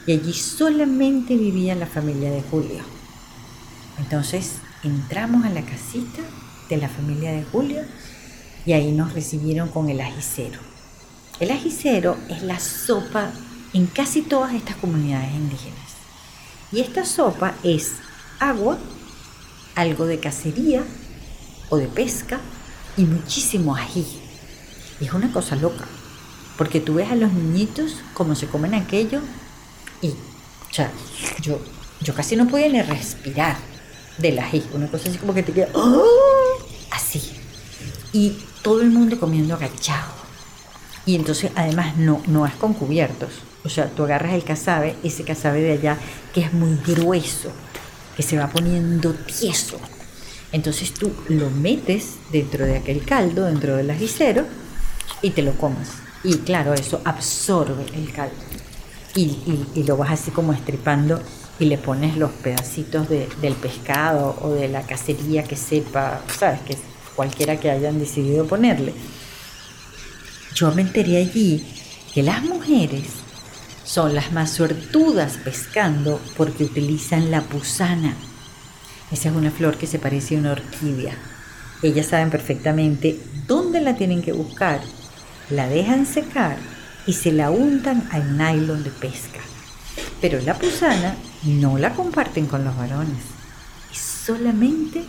y 0.08 0.14
allí 0.14 0.34
solamente 0.34 1.36
vivía 1.36 1.76
la 1.76 1.86
familia 1.86 2.32
de 2.32 2.42
Julio. 2.42 2.82
Entonces 4.00 4.54
entramos 4.82 5.46
a 5.46 5.50
la 5.50 5.62
casita 5.62 6.22
de 6.70 6.78
la 6.78 6.88
familia 6.88 7.34
de 7.34 7.44
Julio 7.44 7.82
y 8.66 8.72
ahí 8.72 8.94
nos 8.94 9.14
recibieron 9.14 9.68
con 9.68 9.90
el 9.90 10.00
ajicero. 10.00 10.60
El 11.42 11.52
ajicero 11.52 12.18
es 12.30 12.42
la 12.42 12.60
sopa 12.60 13.32
en 13.74 13.86
casi 13.88 14.22
todas 14.22 14.54
estas 14.54 14.78
comunidades 14.78 15.34
indígenas. 15.34 15.78
Y 16.72 16.80
esta 16.80 17.06
sopa 17.06 17.56
es 17.64 17.94
agua, 18.40 18.78
algo 19.76 20.06
de 20.06 20.20
cacería 20.20 20.84
o 21.70 21.78
de 21.78 21.88
pesca 21.88 22.40
y 22.96 23.04
muchísimo 23.04 23.76
ají. 23.76 24.06
Es 25.02 25.12
una 25.12 25.34
cosa 25.34 25.58
loca, 25.58 25.86
porque 26.58 26.80
tú 26.80 26.96
ves 26.96 27.12
a 27.12 27.16
los 27.16 27.34
niñitos 27.34 27.98
cómo 28.14 28.36
se 28.36 28.48
comen 28.48 28.74
aquello 28.74 29.22
y, 30.02 30.10
o 30.10 30.74
sea, 30.74 30.92
yo, 31.42 31.60
yo 32.02 32.14
casi 32.14 32.36
no 32.36 32.48
podía 32.48 32.70
ni 32.70 32.82
respirar 32.82 33.58
del 34.18 34.40
ají, 34.40 34.64
una 34.74 34.88
cosa 34.88 35.10
así 35.10 35.18
como 35.18 35.34
que 35.34 35.44
te 35.44 35.54
queda 35.54 35.70
¡oh! 35.74 36.58
así. 36.92 37.22
Y 38.14 38.38
todo 38.62 38.82
el 38.82 38.90
mundo 38.90 39.20
comiendo 39.20 39.56
agachado. 39.56 40.14
Y 41.06 41.16
entonces 41.16 41.52
además 41.56 41.96
no, 41.98 42.22
no 42.28 42.46
es 42.46 42.54
con 42.56 42.74
cubiertos, 42.74 43.30
o 43.64 43.70
sea, 43.70 43.90
tú 43.90 44.04
agarras 44.04 44.34
el 44.34 44.44
casabe, 44.44 44.96
ese 45.04 45.24
casabe 45.24 45.62
de 45.62 45.74
allá 45.74 45.98
que 46.34 46.42
es 46.42 46.54
muy 46.54 46.78
grueso, 46.86 47.52
que 48.16 48.24
se 48.24 48.38
va 48.38 48.48
poniendo 48.48 49.14
tieso. 49.14 49.80
Entonces 50.52 50.94
tú 50.94 51.12
lo 51.28 51.50
metes 51.50 52.16
dentro 52.32 52.66
de 52.66 52.78
aquel 52.78 53.04
caldo, 53.04 53.46
dentro 53.46 53.76
del 53.76 53.90
ajicero, 53.90 54.46
y 55.22 55.32
te 55.32 55.42
lo 55.42 55.54
comes. 55.58 55.90
Y 56.24 56.38
claro, 56.38 56.74
eso 56.74 57.02
absorbe 57.04 57.86
el 57.94 58.12
caldo. 58.12 58.47
Y, 59.18 59.84
lo 59.84 59.98
vas 59.98 60.12
así 60.12 60.30
como 60.30 60.54
estripando 60.54 61.20
y 61.60 61.66
le 61.66 61.80
pones 61.80 62.18
los 62.18 62.30
pedacitos 62.30 63.10
del 63.10 63.56
pescado 63.56 64.38
o 64.44 64.52
de 64.52 64.68
la 64.68 64.84
cacería 64.84 65.44
que 65.44 65.56
sepa, 65.56 66.22
sabes, 66.38 66.60
que 66.62 66.78
cualquiera 67.16 67.60
que 67.60 67.72
hayan 67.72 67.98
decidido 67.98 68.46
ponerle. 68.46 68.94
Yo 70.54 70.72
me 70.72 70.84
enteré 70.84 71.18
allí 71.18 71.66
que 72.14 72.22
las 72.22 72.44
mujeres 72.44 73.06
son 73.84 74.14
las 74.14 74.32
más 74.34 74.52
suertudas 74.52 75.40
pescando 75.44 76.22
porque 76.38 76.66
utilizan 76.66 77.32
la 77.32 77.42
pusana. 77.42 78.14
Esa 79.12 79.30
es 79.30 79.36
una 79.36 79.50
flor 79.50 79.78
que 79.78 79.88
se 79.88 79.98
parece 79.98 80.36
a 80.36 80.40
una 80.40 80.52
orquídea. 80.52 81.18
Ellas 81.82 82.06
saben 82.06 82.30
perfectamente 82.30 83.20
dónde 83.48 83.82
la 83.82 83.96
tienen 83.96 84.22
que 84.22 84.34
buscar, 84.34 84.80
la 85.50 85.68
dejan 85.68 86.06
secar 86.06 86.77
y 87.08 87.14
se 87.14 87.32
la 87.32 87.50
untan 87.50 88.08
al 88.12 88.38
nylon 88.38 88.84
de 88.84 88.92
pesca. 88.92 89.40
Pero 90.22 90.40
la 90.42 90.54
pusana 90.54 91.16
no 91.44 91.78
la 91.78 91.94
comparten 91.94 92.46
con 92.46 92.64
los 92.64 92.78
varones, 92.78 93.24
es 93.92 93.98
solamente 93.98 95.04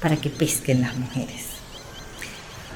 para 0.00 0.16
que 0.16 0.30
pesquen 0.30 0.80
las 0.80 0.96
mujeres. 0.96 1.44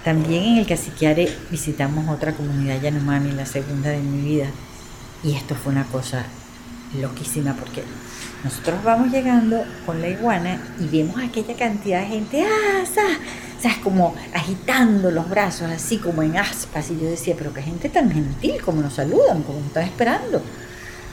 También 0.04 0.44
en 0.44 0.58
el 0.58 0.66
Caciquiare 0.66 1.28
visitamos 1.50 2.08
otra 2.08 2.32
comunidad 2.32 2.80
Yanomami, 2.80 3.32
la 3.32 3.46
segunda 3.46 3.90
de 3.90 3.98
mi 3.98 4.22
vida, 4.22 4.46
y 5.24 5.32
esto 5.32 5.54
fue 5.54 5.72
una 5.72 5.84
cosa 5.84 6.24
loquísima 7.00 7.54
porque 7.54 7.82
nosotros 8.44 8.82
vamos 8.84 9.10
llegando 9.10 9.64
con 9.84 10.00
la 10.00 10.08
iguana 10.08 10.60
y 10.80 10.86
vemos 10.86 11.20
aquella 11.20 11.56
cantidad 11.56 12.00
de 12.00 12.06
gente, 12.06 12.44
¡ah! 12.44 12.84
¿Sabes? 13.60 13.78
Como 13.78 14.14
agitando 14.34 15.10
los 15.10 15.28
brazos, 15.28 15.70
así 15.70 15.98
como 15.98 16.22
en 16.22 16.36
aspas. 16.36 16.90
Y 16.90 16.98
yo 16.98 17.08
decía, 17.08 17.34
pero 17.36 17.52
qué 17.52 17.62
gente 17.62 17.88
tan 17.88 18.10
gentil, 18.10 18.60
como 18.62 18.82
nos 18.82 18.94
saludan, 18.94 19.42
como 19.42 19.58
nos 19.58 19.68
están 19.68 19.84
esperando. 19.84 20.42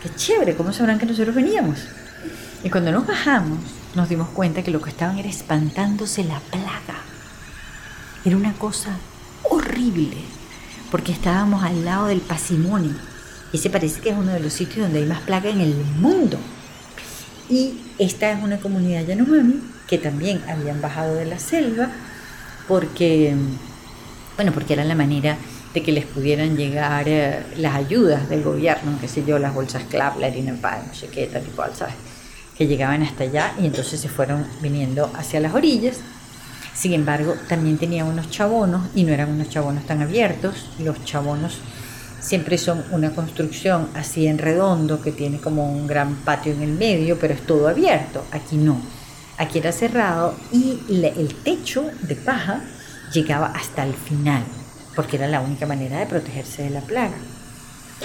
Qué 0.01 0.09
chévere, 0.15 0.55
¿cómo 0.55 0.71
sabrán 0.71 0.99
que 0.99 1.05
nosotros 1.05 1.35
veníamos? 1.35 1.79
Y 2.63 2.69
cuando 2.69 2.91
nos 2.91 3.07
bajamos, 3.07 3.59
nos 3.95 4.09
dimos 4.09 4.29
cuenta 4.29 4.63
que 4.63 4.71
lo 4.71 4.81
que 4.81 4.89
estaban 4.89 5.17
era 5.17 5.29
espantándose 5.29 6.23
la 6.23 6.39
plaga. 6.39 7.01
Era 8.23 8.37
una 8.37 8.53
cosa 8.53 8.97
horrible, 9.43 10.17
porque 10.91 11.11
estábamos 11.11 11.63
al 11.63 11.85
lado 11.85 12.07
del 12.07 12.21
pasimoni 12.21 12.95
ese 13.55 13.69
parece 13.69 14.01
que 14.01 14.09
es 14.09 14.17
uno 14.17 14.33
de 14.33 14.39
los 14.39 14.53
sitios 14.53 14.85
donde 14.85 14.99
hay 14.99 15.05
más 15.05 15.21
plaga 15.21 15.49
en 15.49 15.61
el 15.61 15.73
mundo. 15.99 16.37
Y 17.49 17.79
esta 17.97 18.31
es 18.31 18.43
una 18.43 18.57
comunidad 18.57 19.05
Yanomami 19.05 19.61
que 19.87 19.97
también 19.97 20.41
habían 20.49 20.81
bajado 20.81 21.15
de 21.15 21.25
la 21.25 21.39
selva 21.39 21.89
porque, 22.67 23.33
bueno, 24.35 24.51
porque 24.51 24.73
era 24.73 24.83
la 24.83 24.95
manera 24.95 25.37
de 25.73 25.83
que 25.83 25.91
les 25.91 26.05
pudieran 26.05 26.55
llegar 26.55 27.07
eh, 27.07 27.43
las 27.57 27.75
ayudas 27.75 28.29
del 28.29 28.43
gobierno, 28.43 28.97
qué 28.99 29.07
sé 29.07 29.23
yo, 29.25 29.37
las 29.37 29.53
bolsas 29.53 29.83
CLAP, 29.83 30.19
la 30.19 30.27
harina 30.27 30.55
pan, 30.59 30.83
no 30.87 30.93
sé 30.93 31.07
qué, 31.07 31.27
tal 31.27 31.43
y 31.45 31.51
cual, 31.51 31.71
¿sabes? 31.75 31.95
Que 32.57 32.65
llegaban 32.65 33.03
hasta 33.03 33.25
allá 33.25 33.53
y 33.61 33.65
entonces 33.65 33.99
se 33.99 34.07
fueron 34.07 34.47
viniendo 34.61 35.11
hacia 35.15 35.41
las 35.41 35.53
orillas. 35.53 35.97
Sin 36.73 36.93
embargo, 36.93 37.35
también 37.49 37.77
tenía 37.77 38.05
unos 38.05 38.29
chabonos 38.29 38.87
y 38.95 39.03
no 39.03 39.13
eran 39.13 39.29
unos 39.29 39.49
chabonos 39.49 39.85
tan 39.85 40.01
abiertos. 40.01 40.69
Los 40.79 41.03
chabonos 41.03 41.59
siempre 42.21 42.57
son 42.57 42.83
una 42.91 43.11
construcción 43.11 43.89
así 43.95 44.27
en 44.27 44.37
redondo 44.37 45.01
que 45.01 45.11
tiene 45.11 45.39
como 45.39 45.69
un 45.69 45.87
gran 45.87 46.15
patio 46.15 46.53
en 46.53 46.63
el 46.63 46.71
medio, 46.71 47.19
pero 47.19 47.33
es 47.33 47.45
todo 47.45 47.67
abierto. 47.67 48.25
Aquí 48.31 48.55
no. 48.55 48.77
Aquí 49.37 49.59
era 49.59 49.71
cerrado 49.71 50.35
y 50.51 50.79
el 50.89 51.35
techo 51.43 51.89
de 52.01 52.15
paja 52.15 52.61
llegaba 53.11 53.47
hasta 53.47 53.83
el 53.83 53.93
final, 53.93 54.43
porque 54.95 55.17
era 55.17 55.27
la 55.27 55.41
única 55.41 55.65
manera 55.65 55.99
de 55.99 56.05
protegerse 56.05 56.63
de 56.63 56.69
la 56.69 56.81
plaga. 56.81 57.17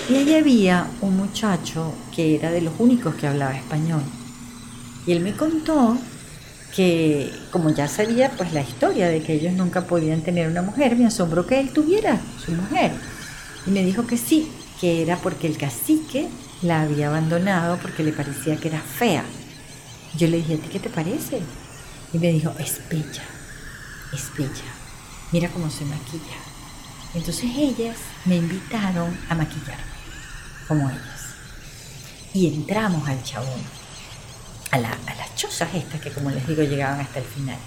Y 0.09 0.17
allí 0.17 0.35
había 0.35 0.87
un 1.01 1.17
muchacho 1.17 1.95
que 2.15 2.37
era 2.37 2.51
de 2.51 2.61
los 2.63 2.75
únicos 2.79 3.15
que 3.15 3.27
hablaba 3.27 3.57
español. 3.57 4.03
Y 5.07 5.13
él 5.13 5.21
me 5.21 5.35
contó 5.35 5.97
que 6.75 7.33
como 7.51 7.71
ya 7.71 7.89
sabía 7.89 8.31
pues 8.31 8.53
la 8.53 8.63
historia 8.63 9.09
de 9.09 9.23
que 9.23 9.35
ellos 9.35 9.53
nunca 9.53 9.83
podían 9.83 10.23
tener 10.23 10.49
una 10.49 10.63
mujer, 10.63 10.97
me 10.97 11.07
asombró 11.07 11.47
que 11.47 11.61
él 11.61 11.71
tuviera 11.71 12.21
su 12.45 12.53
mujer. 12.53 12.93
Y 13.67 13.71
me 13.71 13.85
dijo 13.85 14.07
que 14.07 14.17
sí, 14.17 14.51
que 14.81 15.03
era 15.03 15.17
porque 15.17 15.47
el 15.47 15.59
cacique 15.59 16.29
la 16.63 16.83
había 16.83 17.09
abandonado 17.09 17.79
porque 17.79 18.03
le 18.03 18.13
parecía 18.13 18.57
que 18.57 18.69
era 18.69 18.81
fea. 18.81 19.25
Yo 20.17 20.29
le 20.29 20.39
dije, 20.39 20.55
¿a 20.55 20.59
ti 20.59 20.69
qué 20.69 20.81
te 20.81 20.91
parece? 20.91 21.43
Y 22.13 22.19
me 22.19 22.33
dijo, 22.33 22.53
es 22.59 22.81
bella. 22.89 23.23
Mira 25.33 25.49
cómo 25.51 25.71
se 25.71 25.85
maquilla. 25.85 26.37
Entonces 27.15 27.51
ellas 27.57 27.97
me 28.25 28.37
invitaron 28.37 29.17
a 29.29 29.35
maquillarme, 29.35 29.85
como 30.67 30.89
ellas. 30.91 31.21
Y 32.33 32.47
entramos 32.49 33.09
al 33.09 33.23
chabón, 33.23 33.61
a, 34.73 34.77
a 34.77 35.15
las 35.15 35.35
chozas 35.37 35.75
estas 35.75 36.01
que 36.01 36.13
como 36.13 36.31
les 36.31 36.47
digo 36.47 36.63
llegaban 36.63 37.01
hasta 37.01 37.19
el 37.21 37.25
final. 37.25 37.59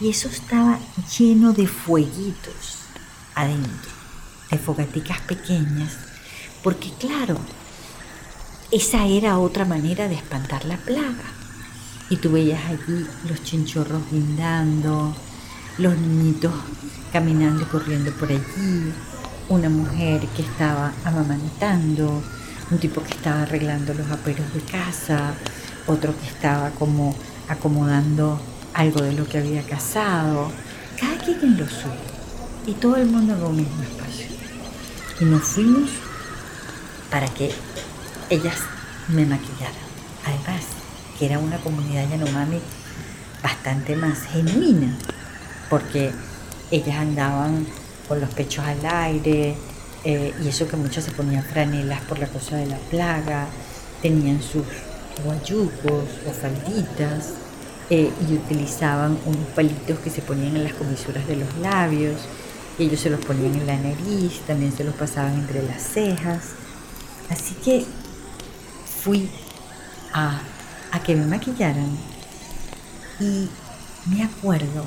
Y 0.00 0.10
eso 0.10 0.28
estaba 0.28 0.78
lleno 1.18 1.52
de 1.52 1.66
fueguitos 1.66 2.76
adentro, 3.34 3.92
de 4.50 4.58
fogaticas 4.58 5.20
pequeñas, 5.20 5.92
porque 6.62 6.90
claro, 6.98 7.38
esa 8.70 9.06
era 9.06 9.38
otra 9.38 9.64
manera 9.64 10.08
de 10.08 10.16
espantar 10.16 10.64
la 10.64 10.76
plaga. 10.76 11.32
Y 12.08 12.16
tú 12.16 12.30
veías 12.30 12.60
allí 12.66 13.06
los 13.28 13.42
chinchorros 13.42 14.02
guindando, 14.10 15.14
los 15.78 15.96
niñitos 15.96 16.52
caminando 17.12 17.62
y 17.62 17.66
corriendo 17.66 18.12
por 18.12 18.30
allí, 18.30 18.92
una 19.48 19.68
mujer 19.68 20.26
que 20.36 20.42
estaba 20.42 20.92
amamantando, 21.04 22.22
un 22.70 22.78
tipo 22.78 23.02
que 23.02 23.12
estaba 23.12 23.42
arreglando 23.42 23.94
los 23.94 24.10
aperos 24.10 24.52
de 24.54 24.60
casa, 24.60 25.34
otro 25.86 26.14
que 26.18 26.26
estaba 26.26 26.70
como 26.70 27.14
acomodando 27.48 28.40
algo 28.74 29.00
de 29.02 29.12
lo 29.12 29.26
que 29.26 29.38
había 29.38 29.62
casado, 29.62 30.50
cada 31.00 31.16
quien 31.18 31.40
en 31.42 31.58
lo 31.58 31.68
suyo, 31.68 31.94
y 32.66 32.72
todo 32.72 32.96
el 32.96 33.06
mundo 33.06 33.34
en 33.34 33.42
un 33.42 33.56
mismo 33.56 33.82
espacio. 33.82 34.26
Y 35.20 35.24
nos 35.24 35.42
fuimos 35.42 35.90
para 37.10 37.26
que 37.28 37.50
ellas 38.30 38.58
me 39.08 39.24
maquillaran. 39.24 39.85
Que 41.18 41.26
era 41.26 41.38
una 41.38 41.58
comunidad 41.58 42.08
Yanomami 42.08 42.60
bastante 43.42 43.96
más 43.96 44.22
genuina, 44.24 44.96
porque 45.70 46.10
ellas 46.70 46.96
andaban 46.98 47.66
con 48.08 48.20
los 48.20 48.30
pechos 48.30 48.64
al 48.64 48.84
aire, 48.84 49.56
eh, 50.04 50.34
y 50.42 50.48
eso 50.48 50.68
que 50.68 50.76
muchas 50.76 51.04
se 51.04 51.10
ponían 51.12 51.42
franelas 51.42 52.00
por 52.02 52.18
la 52.18 52.28
cosa 52.28 52.56
de 52.56 52.66
la 52.66 52.78
plaga, 52.78 53.46
tenían 54.02 54.42
sus 54.42 54.64
guayucos 55.24 56.04
o 56.26 56.32
falditas, 56.32 57.34
eh, 57.88 58.10
y 58.28 58.34
utilizaban 58.34 59.16
unos 59.24 59.46
palitos 59.54 59.98
que 60.00 60.10
se 60.10 60.20
ponían 60.20 60.56
en 60.56 60.64
las 60.64 60.74
comisuras 60.74 61.26
de 61.26 61.36
los 61.36 61.56
labios, 61.58 62.20
ellos 62.78 63.00
se 63.00 63.10
los 63.10 63.24
ponían 63.24 63.54
en 63.54 63.66
la 63.66 63.76
nariz, 63.76 64.40
también 64.46 64.72
se 64.76 64.84
los 64.84 64.94
pasaban 64.94 65.34
entre 65.34 65.62
las 65.62 65.82
cejas. 65.82 66.42
Así 67.30 67.54
que 67.54 67.84
fui 69.02 69.30
a 70.12 70.40
a 70.92 71.02
que 71.02 71.14
me 71.14 71.26
maquillaran 71.26 71.96
y 73.20 73.48
me 74.06 74.22
acuerdo 74.22 74.84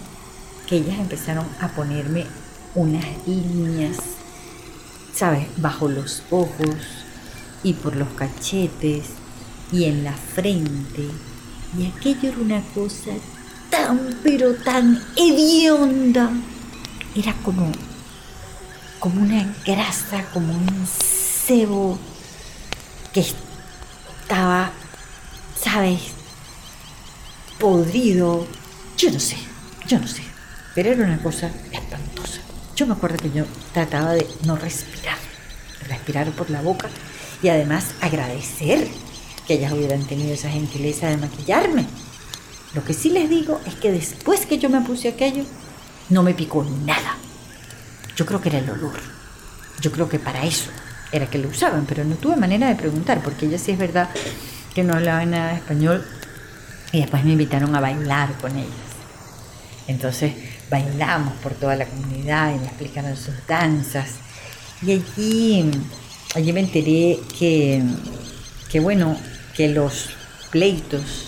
que 0.68 0.78
ellas 0.78 1.00
empezaron 1.00 1.48
a 1.60 1.70
ponerme 1.70 2.26
unas 2.76 3.06
líneas, 3.26 3.98
¿sabes? 5.14 5.48
Bajo 5.58 5.90
los 5.90 6.24
ojos 6.30 6.76
y 7.64 7.74
por 7.74 7.96
los 7.96 8.08
cachetes 8.10 9.06
y 9.72 9.86
en 9.86 10.04
la 10.04 10.14
frente. 10.14 11.10
Y 11.78 11.88
aquello 11.88 12.30
era 12.30 12.38
una 12.38 12.62
cosa 12.74 13.12
tan, 13.70 14.20
pero 14.24 14.54
tan 14.56 15.04
hedionda. 15.16 16.32
Era 17.16 17.34
como, 17.44 17.72
como 19.00 19.22
una 19.22 19.56
grasa, 19.66 20.24
como 20.34 20.54
un 20.54 20.88
cebo 20.88 21.98
que 23.12 23.22
estaba 23.22 24.72
¿sabes? 25.72 26.02
Podrido. 27.60 28.48
Yo 28.98 29.12
no 29.12 29.20
sé, 29.20 29.38
yo 29.88 30.00
no 30.00 30.08
sé. 30.08 30.24
Pero 30.74 30.92
era 30.92 31.06
una 31.06 31.22
cosa 31.22 31.52
espantosa. 31.72 32.42
Yo 32.76 32.88
me 32.88 32.94
acuerdo 32.94 33.18
que 33.18 33.32
yo 33.32 33.46
trataba 33.74 34.14
de 34.14 34.26
no 34.46 34.56
respirar, 34.56 35.18
respirar 35.88 36.32
por 36.32 36.50
la 36.50 36.62
boca 36.62 36.90
y 37.44 37.50
además 37.50 37.86
agradecer 38.02 38.88
que 39.46 39.56
ellas 39.56 39.74
hubieran 39.74 40.06
tenido 40.06 40.34
esa 40.34 40.50
gentileza 40.50 41.08
de 41.08 41.18
maquillarme. 41.18 41.86
Lo 42.74 42.84
que 42.84 42.94
sí 42.94 43.10
les 43.10 43.30
digo 43.30 43.60
es 43.66 43.76
que 43.76 43.92
después 43.92 44.46
que 44.46 44.58
yo 44.58 44.70
me 44.70 44.82
puse 44.82 45.10
aquello, 45.10 45.44
no 46.10 46.24
me 46.24 46.34
picó 46.34 46.64
nada. 46.86 47.16
Yo 48.16 48.26
creo 48.26 48.42
que 48.42 48.50
era 48.50 48.60
el 48.60 48.70
olor. 48.70 49.00
Yo 49.82 49.92
creo 49.92 50.10
que 50.10 50.20
para 50.20 50.46
eso 50.46 50.70
era 51.12 51.30
que 51.30 51.38
lo 51.38 51.50
usaban, 51.50 51.86
pero 51.86 52.04
no 52.06 52.16
tuve 52.16 52.36
manera 52.36 52.68
de 52.68 52.76
preguntar, 52.76 53.22
porque 53.24 53.46
ella 53.46 53.58
sí 53.58 53.72
es 53.72 53.78
verdad 53.78 54.10
que 54.80 54.86
no 54.86 54.94
hablaban 54.94 55.32
nada 55.32 55.50
de 55.50 55.56
español 55.56 56.06
y 56.94 57.02
después 57.02 57.26
me 57.26 57.34
invitaron 57.34 57.76
a 57.76 57.82
bailar 57.82 58.32
con 58.40 58.56
ellas. 58.56 58.90
Entonces 59.88 60.32
bailamos 60.70 61.34
por 61.44 61.54
toda 61.54 61.76
la 61.76 61.86
comunidad 61.86 62.56
y 62.56 62.60
me 62.60 62.68
explicaron 62.68 63.18
sus 63.18 63.36
danzas. 63.46 64.12
Y 64.82 64.94
allí, 64.94 65.70
allí 66.34 66.54
me 66.54 66.62
enteré 66.62 67.20
que, 67.38 67.84
que, 68.72 68.80
bueno, 68.80 69.18
que 69.54 69.68
los 69.68 70.12
pleitos 70.50 71.28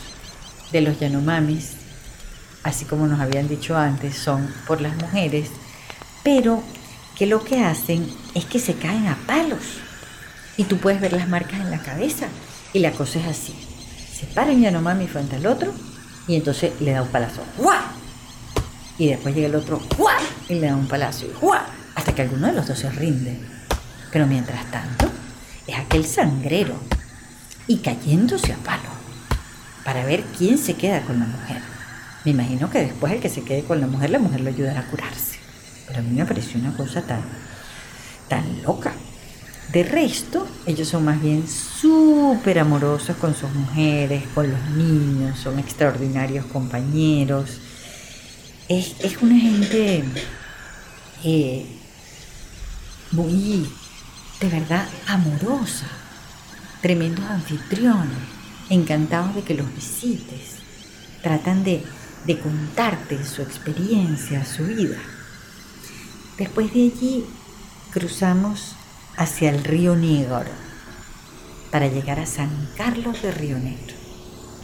de 0.72 0.80
los 0.80 0.98
Yanomamis, 0.98 1.72
así 2.64 2.86
como 2.86 3.06
nos 3.06 3.20
habían 3.20 3.50
dicho 3.50 3.76
antes, 3.76 4.16
son 4.16 4.48
por 4.66 4.80
las 4.80 4.96
mujeres, 4.96 5.50
pero 6.24 6.64
que 7.18 7.26
lo 7.26 7.44
que 7.44 7.66
hacen 7.66 8.08
es 8.34 8.46
que 8.46 8.60
se 8.60 8.76
caen 8.76 9.08
a 9.08 9.18
palos. 9.28 9.82
Y 10.56 10.64
tú 10.64 10.78
puedes 10.78 11.02
ver 11.02 11.12
las 11.12 11.28
marcas 11.28 11.60
en 11.60 11.70
la 11.70 11.80
cabeza. 11.80 12.30
Y 12.73 12.79
la 12.79 12.91
cosa 12.91 13.19
es 13.19 13.27
así. 13.27 13.53
Se 14.13 14.25
para 14.27 14.53
Yanomami 14.53 15.07
frente 15.07 15.36
al 15.36 15.45
otro 15.45 15.73
y 16.27 16.36
entonces 16.36 16.73
le 16.79 16.91
da 16.91 17.01
un 17.01 17.10
palazo. 17.10 17.41
¡Guau! 17.57 17.81
Y 18.97 19.07
después 19.07 19.36
llega 19.36 19.47
el 19.47 19.55
otro. 19.55 19.81
Y 20.47 20.55
le 20.55 20.67
da 20.67 20.75
un 20.75 20.88
palazo. 20.88 21.25
¡Guau! 21.41 21.62
Hasta 21.95 22.13
que 22.13 22.21
alguno 22.21 22.47
de 22.47 22.53
los 22.53 22.67
dos 22.67 22.79
se 22.79 22.89
rinde. 22.89 23.39
Pero 24.12 24.27
mientras 24.27 24.69
tanto, 24.71 25.10
es 25.67 25.77
aquel 25.77 26.05
sangrero. 26.05 26.75
Y 27.67 27.77
cayéndose 27.77 28.53
a 28.53 28.57
palo. 28.57 28.89
Para 29.84 30.05
ver 30.05 30.23
quién 30.38 30.57
se 30.57 30.75
queda 30.75 31.01
con 31.01 31.19
la 31.19 31.25
mujer. 31.25 31.62
Me 32.23 32.31
imagino 32.31 32.69
que 32.69 32.79
después 32.79 33.12
el 33.13 33.19
que 33.19 33.29
se 33.29 33.43
quede 33.43 33.63
con 33.63 33.81
la 33.81 33.88
mujer, 33.88 34.12
la 34.12 34.19
mujer 34.19 34.41
lo 34.41 34.49
ayudará 34.49 34.81
a 34.81 34.88
curarse. 34.88 35.39
Pero 35.88 35.99
a 35.99 36.03
mí 36.03 36.15
me 36.15 36.25
pareció 36.25 36.60
una 36.60 36.75
cosa 36.77 37.01
tan, 37.01 37.21
tan 38.27 38.62
loca. 38.62 38.93
De 39.71 39.84
resto, 39.84 40.45
ellos 40.65 40.89
son 40.89 41.05
más 41.05 41.21
bien 41.21 41.47
súper 41.47 42.60
amorosos 42.60 43.15
con 43.15 43.34
sus 43.34 43.49
mujeres, 43.53 44.22
con 44.36 44.51
los 44.51 44.61
niños, 44.72 45.39
son 45.39 45.59
extraordinarios 45.59 46.45
compañeros. 46.47 47.59
Es, 48.67 48.95
una 49.22 49.39
gente 49.39 50.03
eh, 51.24 51.65
muy, 53.11 53.69
de 54.41 54.49
verdad, 54.49 54.89
amorosa, 55.07 55.88
tremendos 56.82 57.26
anfitriones, 57.26 58.17
encantados 58.69 59.36
de 59.36 59.43
que 59.43 59.53
los 59.53 59.74
visites. 59.74 60.57
Tratan 61.24 61.63
de, 61.63 61.82
de 62.26 62.39
contarte 62.39 63.24
su 63.24 63.41
experiencia, 63.41 64.43
su 64.43 64.65
vida. 64.65 64.97
Después 66.38 66.74
de 66.74 66.91
allí 66.93 67.26
cruzamos 67.93 68.76
hacia 69.22 69.51
el 69.51 69.63
río 69.63 69.95
Negro 69.95 70.41
para 71.69 71.88
llegar 71.88 72.19
a 72.19 72.26
San 72.26 72.49
Carlos 72.76 73.22
de 73.22 73.32
Río 73.32 73.59
Negro. 73.59 73.93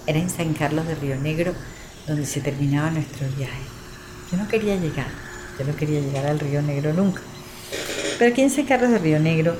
Era 0.08 0.18
en 0.18 0.32
San 0.32 0.55
Carlos 0.55 0.88
de 0.88 0.95
Río 0.95 1.16
Negro 1.16 1.53
donde 2.08 2.26
se 2.26 2.41
terminaba 2.41 2.89
nuestro 2.89 3.28
viaje. 3.38 3.62
Yo 4.32 4.38
no 4.39 4.47
quería 4.47 4.76
llegar, 4.76 5.05
yo 5.60 5.66
no 5.66 5.76
quería 5.76 5.99
llegar 5.99 6.26
al 6.26 6.39
Río 6.39 6.64
Negro 6.64 6.91
nunca. 6.91 7.22
Pero 8.18 8.32
aquí 8.32 8.41
en 8.41 8.49
San 8.49 8.66
Carlos 8.66 8.89
de 8.89 8.97
Río 8.97 9.20
Negro 9.20 9.55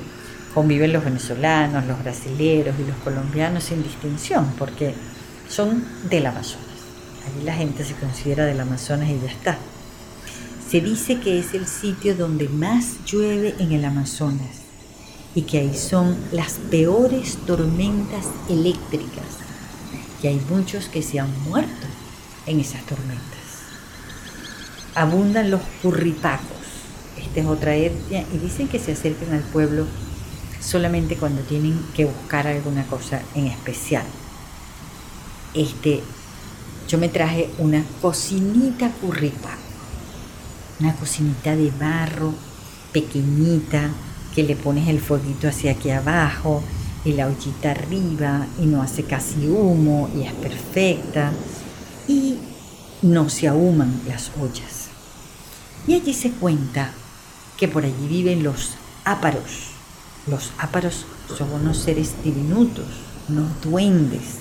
conviven 0.52 0.92
los 0.92 1.04
venezolanos, 1.04 1.86
los 1.86 2.02
brasileros 2.02 2.74
y 2.80 2.84
los 2.84 2.96
colombianos 2.96 3.62
sin 3.62 3.84
distinción, 3.84 4.52
porque 4.58 4.94
son 5.48 5.84
del 6.10 6.26
Amazonas. 6.26 6.66
Allí 7.24 7.44
la 7.44 7.54
gente 7.54 7.84
se 7.84 7.94
considera 7.94 8.46
del 8.46 8.58
Amazonas 8.58 9.08
y 9.08 9.20
ya 9.20 9.30
está. 9.30 9.58
Se 10.68 10.80
dice 10.80 11.20
que 11.20 11.38
es 11.38 11.54
el 11.54 11.68
sitio 11.68 12.16
donde 12.16 12.48
más 12.48 13.04
llueve 13.06 13.54
en 13.60 13.70
el 13.70 13.84
Amazonas 13.84 14.67
y 15.38 15.42
que 15.42 15.58
ahí 15.58 15.76
son 15.76 16.16
las 16.32 16.54
peores 16.54 17.36
tormentas 17.46 18.26
eléctricas, 18.48 19.38
que 20.20 20.26
hay 20.26 20.42
muchos 20.50 20.86
que 20.86 21.00
se 21.00 21.20
han 21.20 21.30
muerto 21.44 21.86
en 22.46 22.58
esas 22.58 22.84
tormentas. 22.86 23.22
Abundan 24.96 25.52
los 25.52 25.60
curripacos, 25.80 26.42
esta 27.16 27.38
es 27.38 27.46
otra 27.46 27.76
etnia, 27.76 28.24
y 28.34 28.38
dicen 28.38 28.66
que 28.66 28.80
se 28.80 28.90
acercan 28.90 29.32
al 29.32 29.44
pueblo 29.44 29.86
solamente 30.60 31.14
cuando 31.14 31.42
tienen 31.42 31.80
que 31.94 32.06
buscar 32.06 32.48
alguna 32.48 32.84
cosa 32.88 33.22
en 33.36 33.46
especial. 33.46 34.06
Este, 35.54 36.02
yo 36.88 36.98
me 36.98 37.10
traje 37.10 37.48
una 37.58 37.84
cocinita 38.02 38.90
curripaco, 38.90 39.56
una 40.80 40.96
cocinita 40.96 41.54
de 41.54 41.70
barro 41.78 42.34
pequeñita 42.92 43.92
que 44.34 44.42
le 44.42 44.56
pones 44.56 44.88
el 44.88 45.00
fueguito 45.00 45.48
hacia 45.48 45.72
aquí 45.72 45.90
abajo 45.90 46.62
y 47.04 47.12
la 47.12 47.26
ollita 47.26 47.70
arriba 47.70 48.46
y 48.60 48.66
no 48.66 48.82
hace 48.82 49.04
casi 49.04 49.48
humo 49.48 50.08
y 50.14 50.22
es 50.22 50.32
perfecta 50.34 51.32
y 52.06 52.38
no 53.02 53.28
se 53.28 53.48
ahuman 53.48 54.00
las 54.06 54.30
ollas. 54.40 54.88
Y 55.86 55.94
allí 55.94 56.12
se 56.12 56.32
cuenta 56.32 56.92
que 57.56 57.68
por 57.68 57.84
allí 57.84 58.06
viven 58.08 58.42
los 58.42 58.72
áparos. 59.04 59.70
Los 60.26 60.52
áparos 60.58 61.06
son 61.36 61.52
unos 61.52 61.78
seres 61.78 62.12
diminutos, 62.22 62.86
unos 63.28 63.60
duendes, 63.62 64.38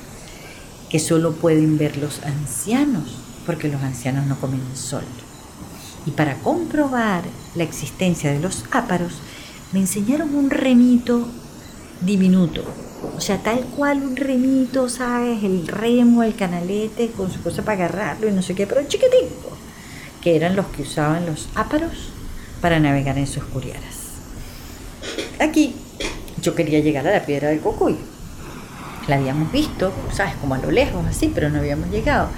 que 0.89 0.99
solo 0.99 1.33
pueden 1.33 1.77
ver 1.77 1.97
los 1.97 2.23
ancianos, 2.23 3.17
porque 3.45 3.69
los 3.69 3.81
ancianos 3.81 4.25
no 4.25 4.39
comen 4.39 4.61
sol. 4.75 5.03
Y 6.05 6.11
para 6.11 6.35
comprobar 6.39 7.23
la 7.55 7.63
existencia 7.63 8.31
de 8.31 8.39
los 8.39 8.65
áparos, 8.71 9.13
me 9.71 9.79
enseñaron 9.79 10.33
un 10.35 10.49
remito 10.49 11.27
diminuto. 12.01 12.63
O 13.15 13.21
sea, 13.21 13.37
tal 13.37 13.59
cual 13.75 14.01
un 14.01 14.15
remito, 14.15 14.89
¿sabes? 14.89 15.43
El 15.43 15.67
remo, 15.67 16.23
el 16.23 16.35
canalete, 16.35 17.11
con 17.11 17.31
su 17.31 17.41
cosa 17.41 17.63
para 17.63 17.85
agarrarlo 17.85 18.27
y 18.27 18.31
no 18.31 18.41
sé 18.41 18.55
qué, 18.55 18.65
pero 18.65 18.81
chiquitito. 18.87 19.57
Que 20.21 20.35
eran 20.35 20.55
los 20.55 20.67
que 20.67 20.83
usaban 20.83 21.25
los 21.25 21.47
áparos 21.55 22.11
para 22.61 22.79
navegar 22.79 23.17
en 23.17 23.27
sus 23.27 23.43
curiaras. 23.43 24.07
Aquí 25.39 25.75
yo 26.41 26.55
quería 26.55 26.79
llegar 26.79 27.07
a 27.07 27.11
la 27.11 27.25
piedra 27.25 27.49
del 27.49 27.59
Cocuy. 27.59 27.97
La 29.07 29.17
habíamos 29.17 29.51
visto, 29.51 29.93
¿sabes? 30.11 30.35
Como 30.35 30.55
a 30.55 30.57
lo 30.57 30.71
lejos, 30.71 31.05
así, 31.05 31.31
pero 31.33 31.49
no 31.49 31.59
habíamos 31.59 31.89
llegado. 31.89 32.29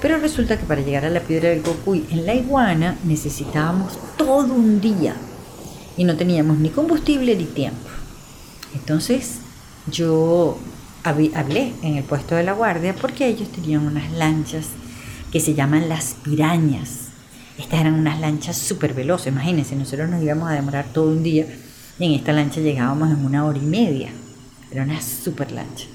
Pero 0.00 0.18
resulta 0.18 0.58
que 0.58 0.64
para 0.64 0.80
llegar 0.80 1.04
a 1.04 1.10
la 1.10 1.20
piedra 1.20 1.48
del 1.48 1.62
Cocuy 1.62 2.06
en 2.10 2.24
la 2.26 2.34
iguana 2.34 2.96
necesitábamos 3.04 3.98
todo 4.16 4.54
un 4.54 4.80
día 4.80 5.16
y 5.96 6.04
no 6.04 6.16
teníamos 6.16 6.58
ni 6.58 6.70
combustible 6.70 7.36
ni 7.36 7.44
tiempo. 7.44 7.88
Entonces 8.74 9.38
yo 9.90 10.58
hablé 11.04 11.72
en 11.82 11.96
el 11.96 12.04
puesto 12.04 12.34
de 12.34 12.42
la 12.42 12.52
guardia 12.52 12.94
porque 12.94 13.26
ellos 13.26 13.50
tenían 13.50 13.86
unas 13.86 14.10
lanchas 14.12 14.68
que 15.30 15.40
se 15.40 15.54
llaman 15.54 15.88
las 15.88 16.14
pirañas. 16.22 17.08
Estas 17.58 17.80
eran 17.80 17.94
unas 17.94 18.20
lanchas 18.20 18.56
súper 18.56 18.94
veloces, 18.94 19.28
imagínense, 19.28 19.76
nosotros 19.76 20.08
nos 20.08 20.22
íbamos 20.22 20.48
a 20.48 20.54
demorar 20.54 20.86
todo 20.92 21.10
un 21.10 21.22
día 21.22 21.46
y 21.98 22.04
en 22.04 22.12
esta 22.12 22.32
lancha 22.32 22.60
llegábamos 22.60 23.10
en 23.10 23.24
una 23.24 23.44
hora 23.44 23.58
y 23.58 23.66
media. 23.66 24.10
Era 24.70 24.82
una 24.82 25.00
súper 25.00 25.52
lancha. 25.52 25.86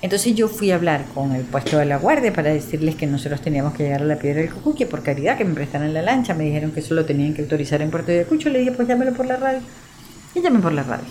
Entonces 0.00 0.34
yo 0.36 0.48
fui 0.48 0.70
a 0.70 0.76
hablar 0.76 1.04
con 1.12 1.34
el 1.34 1.42
puesto 1.42 1.76
de 1.78 1.84
la 1.84 1.96
guardia 1.96 2.32
para 2.32 2.50
decirles 2.50 2.94
que 2.94 3.06
nosotros 3.06 3.40
teníamos 3.40 3.74
que 3.74 3.82
llegar 3.82 4.02
a 4.02 4.04
la 4.04 4.16
piedra 4.16 4.40
del 4.40 4.50
Cocuy, 4.50 4.74
que 4.74 4.86
por 4.86 5.02
caridad 5.02 5.36
que 5.36 5.44
me 5.44 5.54
prestaran 5.54 5.92
la 5.92 6.02
lancha. 6.02 6.34
Me 6.34 6.44
dijeron 6.44 6.70
que 6.70 6.80
eso 6.80 6.94
lo 6.94 7.04
tenían 7.04 7.34
que 7.34 7.42
autorizar 7.42 7.82
en 7.82 7.90
Puerto 7.90 8.12
de 8.12 8.20
Ayacucho. 8.20 8.48
Le 8.48 8.60
dije, 8.60 8.72
pues 8.72 8.86
llámelo 8.86 9.12
por 9.12 9.26
la 9.26 9.36
radio. 9.36 9.60
Y 10.34 10.40
llamé 10.40 10.60
por 10.60 10.72
la 10.72 10.84
radio. 10.84 11.06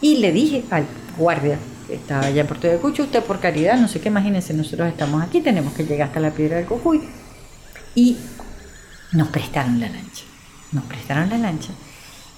Y 0.00 0.16
le 0.16 0.32
dije 0.32 0.64
al 0.70 0.84
guardia 1.16 1.56
que 1.86 1.94
estaba 1.94 2.26
allá 2.26 2.40
en 2.40 2.46
Puerto 2.48 2.66
de 2.66 2.74
Ayacucho, 2.74 3.04
usted 3.04 3.22
por 3.22 3.38
caridad, 3.38 3.78
no 3.78 3.86
sé 3.86 4.00
qué, 4.00 4.08
imagínense, 4.08 4.52
nosotros 4.54 4.88
estamos 4.88 5.22
aquí, 5.22 5.40
tenemos 5.40 5.72
que 5.72 5.84
llegar 5.84 6.08
hasta 6.08 6.18
la 6.18 6.32
piedra 6.32 6.56
del 6.56 6.66
Cocuy. 6.66 7.02
Y 7.94 8.16
nos 9.12 9.28
prestaron 9.28 9.78
la 9.78 9.88
lancha. 9.88 10.24
Nos 10.72 10.84
prestaron 10.84 11.30
la 11.30 11.38
lancha. 11.38 11.70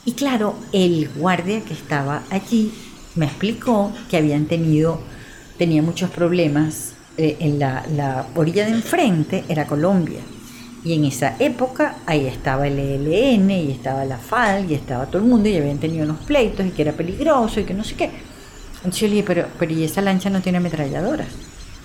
Y 0.05 0.12
claro, 0.12 0.55
el 0.72 1.09
guardia 1.16 1.62
que 1.62 1.72
estaba 1.72 2.22
allí 2.30 2.72
me 3.14 3.24
explicó 3.24 3.93
que 4.11 4.18
habían 4.18 4.45
tenido 4.47 5.01
tenía 5.59 5.82
muchos 5.82 6.11
problemas. 6.11 6.94
Eh, 7.16 7.36
en 7.40 7.59
la, 7.59 7.84
la, 7.96 8.26
orilla 8.36 8.64
de 8.64 8.70
enfrente 8.70 9.44
era 9.48 9.66
Colombia. 9.66 10.20
Y 10.84 10.94
en 10.94 11.04
esa 11.04 11.34
época 11.40 11.96
ahí 12.06 12.26
estaba 12.26 12.68
el 12.68 12.78
ELN 12.78 13.50
y 13.50 13.72
estaba 13.72 14.04
la 14.04 14.18
FAL 14.18 14.70
y 14.70 14.74
estaba 14.74 15.06
todo 15.06 15.18
el 15.18 15.28
mundo 15.28 15.48
y 15.48 15.56
habían 15.56 15.78
tenido 15.78 16.04
unos 16.04 16.20
pleitos 16.20 16.64
y 16.64 16.70
que 16.70 16.82
era 16.82 16.92
peligroso 16.92 17.59
y 17.59 17.64
que 17.64 17.74
no 17.74 17.82
sé 17.82 17.96
qué. 17.96 18.11
Entonces 18.76 19.00
yo 19.00 19.09
le 19.09 19.14
dije, 19.14 19.26
pero, 19.26 19.48
pero 19.59 19.72
¿y 19.72 19.82
esa 19.82 20.00
lancha 20.00 20.30
no 20.30 20.40
tiene 20.40 20.59
ametralladoras? 20.59 21.26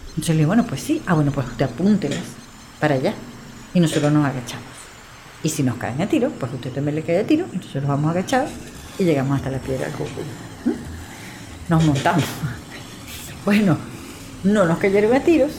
Entonces 0.09 0.29
le 0.29 0.35
dije, 0.35 0.45
bueno, 0.45 0.65
pues 0.67 0.81
sí. 0.81 1.01
Ah, 1.07 1.15
bueno, 1.15 1.31
pues 1.31 1.47
usted 1.47 1.65
apúntelas 1.65 2.19
para 2.79 2.93
allá. 2.93 3.15
Y 3.73 3.79
nosotros 3.79 4.13
nos 4.13 4.25
agachamos. 4.25 4.67
Y 5.41 5.49
si 5.49 5.63
nos 5.63 5.77
caen 5.77 5.99
a 6.01 6.07
tiro, 6.07 6.29
pues 6.29 6.53
usted 6.53 6.71
también 6.71 6.95
le 6.95 7.01
cae 7.01 7.19
a 7.19 7.25
tiro. 7.25 7.45
Entonces 7.51 7.81
nos 7.81 7.87
vamos 7.87 8.11
agachados 8.11 8.51
y 8.99 9.03
llegamos 9.03 9.37
hasta 9.37 9.49
la 9.49 9.57
piedra 9.57 9.85
del 9.85 9.93
Jujuy. 9.93 10.23
¿Mm? 10.65 11.69
Nos 11.69 11.83
montamos. 11.83 12.23
Bueno, 13.45 13.77
no 14.45 14.65
nos 14.65 14.77
cayeron 14.77 15.13
a 15.13 15.19
tiros 15.19 15.51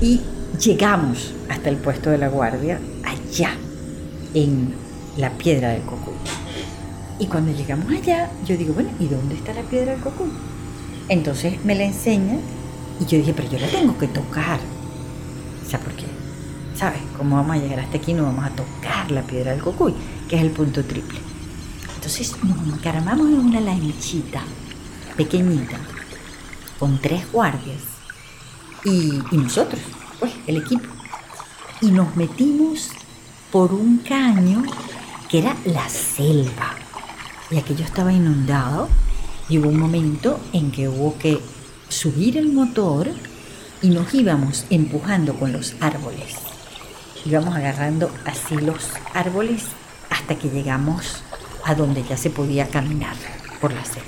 y 0.00 0.22
llegamos 0.58 1.34
hasta 1.50 1.68
el 1.68 1.76
puesto 1.76 2.08
de 2.08 2.16
la 2.16 2.28
guardia, 2.28 2.80
allá, 3.04 3.50
en 4.32 4.72
la 5.18 5.30
piedra 5.36 5.68
del 5.68 5.82
Cocuy. 5.82 6.14
Y 7.18 7.26
cuando 7.26 7.52
llegamos 7.52 7.92
allá, 7.92 8.30
yo 8.46 8.56
digo, 8.56 8.72
bueno, 8.72 8.88
¿y 8.98 9.06
dónde 9.06 9.34
está 9.34 9.52
la 9.52 9.60
piedra 9.60 9.92
del 9.92 10.00
Cocuy? 10.00 10.30
Entonces 11.10 11.62
me 11.62 11.74
la 11.74 11.84
enseña 11.84 12.38
y 12.98 13.04
yo 13.04 13.18
dije, 13.18 13.34
pero 13.34 13.50
yo 13.50 13.58
la 13.58 13.68
tengo 13.68 13.98
que 13.98 14.06
tocar. 14.06 14.58
O 15.62 15.68
sea, 15.68 15.78
¿por 15.78 15.92
qué? 15.92 16.06
¿Sabes? 16.74 17.02
¿Cómo 17.18 17.36
vamos 17.36 17.56
a 17.56 17.58
llegar 17.58 17.80
hasta 17.80 17.98
aquí? 17.98 18.14
No 18.14 18.22
vamos 18.22 18.46
a 18.46 18.50
tocar 18.50 19.10
la 19.10 19.20
piedra 19.22 19.52
del 19.52 19.60
Cocuy, 19.60 19.92
que 20.26 20.36
es 20.36 20.42
el 20.42 20.52
punto 20.52 20.82
triple. 20.84 21.18
Entonces 21.96 22.32
nos 22.42 22.78
encaramamos 22.78 23.28
en 23.28 23.40
una 23.40 23.60
lanchita 23.60 24.40
pequeñita 25.18 25.76
con 26.80 26.98
tres 26.98 27.30
guardias 27.30 27.82
y, 28.84 29.20
nosotros, 29.36 29.80
pues 30.18 30.32
el 30.46 30.56
equipo. 30.56 30.88
Y 31.82 31.90
nos 31.90 32.16
metimos 32.16 32.88
por 33.52 33.74
un 33.74 33.98
caño 33.98 34.62
que 35.28 35.40
era 35.40 35.54
la 35.66 35.88
selva. 35.88 36.74
Y 37.50 37.58
aquello 37.58 37.84
estaba 37.84 38.12
inundado 38.12 38.88
y 39.48 39.58
hubo 39.58 39.68
un 39.68 39.78
momento 39.78 40.40
en 40.54 40.70
que 40.70 40.88
hubo 40.88 41.18
que 41.18 41.38
subir 41.88 42.38
el 42.38 42.52
motor 42.52 43.10
y 43.82 43.90
nos 43.90 44.14
íbamos 44.14 44.64
empujando 44.70 45.34
con 45.34 45.52
los 45.52 45.74
árboles. 45.80 46.36
Íbamos 47.26 47.54
agarrando 47.54 48.10
así 48.24 48.56
los 48.56 48.88
árboles 49.12 49.64
hasta 50.08 50.36
que 50.36 50.48
llegamos 50.48 51.22
a 51.64 51.74
donde 51.74 52.02
ya 52.04 52.16
se 52.16 52.30
podía 52.30 52.68
caminar 52.68 53.16
por 53.60 53.72
la 53.72 53.84
selva. 53.84 54.06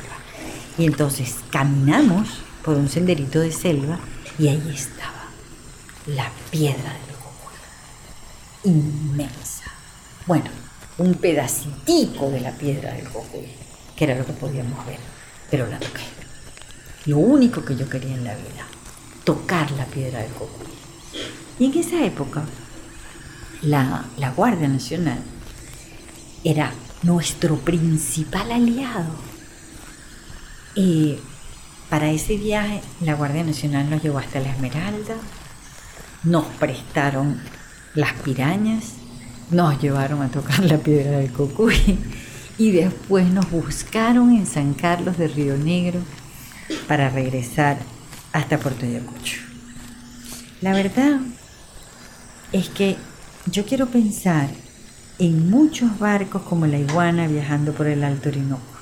Y 0.79 0.87
entonces 0.87 1.37
caminamos 1.51 2.29
por 2.65 2.77
un 2.77 2.89
senderito 2.89 3.41
de 3.41 3.53
selva 3.53 3.99
y 4.39 4.49
ahí 4.49 4.73
estaba 4.75 5.29
la 6.07 6.31
piedra 6.51 6.93
del 6.93 7.17
Cocuy. 7.17 7.55
Inmensa. 8.65 9.65
Bueno, 10.27 10.51
un 10.99 11.15
pedacitico 11.15 12.31
de 12.31 12.41
la 12.41 12.53
piedra 12.53 12.93
del 12.93 13.09
Cocuy, 13.09 13.49
que 13.97 14.05
era 14.05 14.17
lo 14.17 14.25
que 14.25 14.33
podíamos 14.33 14.85
ver, 14.87 14.99
pero 15.51 15.67
la 15.67 15.79
toqué. 15.79 16.03
Lo 17.07 17.19
único 17.19 17.65
que 17.65 17.77
yo 17.77 17.89
quería 17.89 18.15
en 18.15 18.25
la 18.25 18.35
vida, 18.35 18.67
tocar 19.25 19.71
la 19.73 19.87
piedra 19.87 20.21
del 20.21 20.33
Cocuy. 20.33 20.69
Y 21.59 21.67
en 21.67 21.79
esa 21.79 22.05
época, 22.05 22.45
la, 23.63 24.05
la 24.17 24.31
Guardia 24.31 24.69
Nacional 24.69 25.19
era 26.45 26.73
nuestro 27.03 27.57
principal 27.57 28.51
aliado. 28.51 29.15
Y 30.75 31.19
para 31.93 32.11
ese 32.11 32.39
viaje, 32.39 32.81
la 33.03 33.13
Guardia 33.13 33.45
Nacional 33.45 33.91
nos 33.91 34.03
llevó 34.03 34.17
hasta 34.17 34.41
la 34.41 34.49
Esmeralda, 34.49 35.15
nos 36.23 36.47
prestaron 36.59 37.39
las 37.95 38.15
pirañas, 38.15 38.95
nos 39.51 39.79
llevaron 39.79 40.23
a 40.23 40.29
tocar 40.29 40.61
la 40.65 40.79
piedra 40.79 41.19
del 41.19 41.31
Cocuy 41.31 41.99
y 42.57 42.71
después 42.71 43.29
nos 43.29 43.51
buscaron 43.51 44.35
en 44.35 44.47
San 44.47 44.73
Carlos 44.73 45.19
de 45.19 45.29
Río 45.29 45.59
Negro 45.59 46.01
para 46.89 47.11
regresar 47.11 47.77
hasta 48.33 48.59
Puerto 48.59 48.87
Ayacucho. 48.87 49.43
La 50.63 50.73
verdad 50.73 51.21
es 52.53 52.71
que 52.71 52.97
yo 53.45 53.67
quiero 53.67 53.89
pensar 53.89 54.49
en 55.19 55.51
muchos 55.51 55.99
barcos 55.99 56.41
como 56.41 56.67
la 56.67 56.79
iguana 56.79 57.29
viajando 57.29 57.75
por 57.75 57.87
el 57.87 58.03
Alto 58.03 58.31
Orinoco 58.31 58.73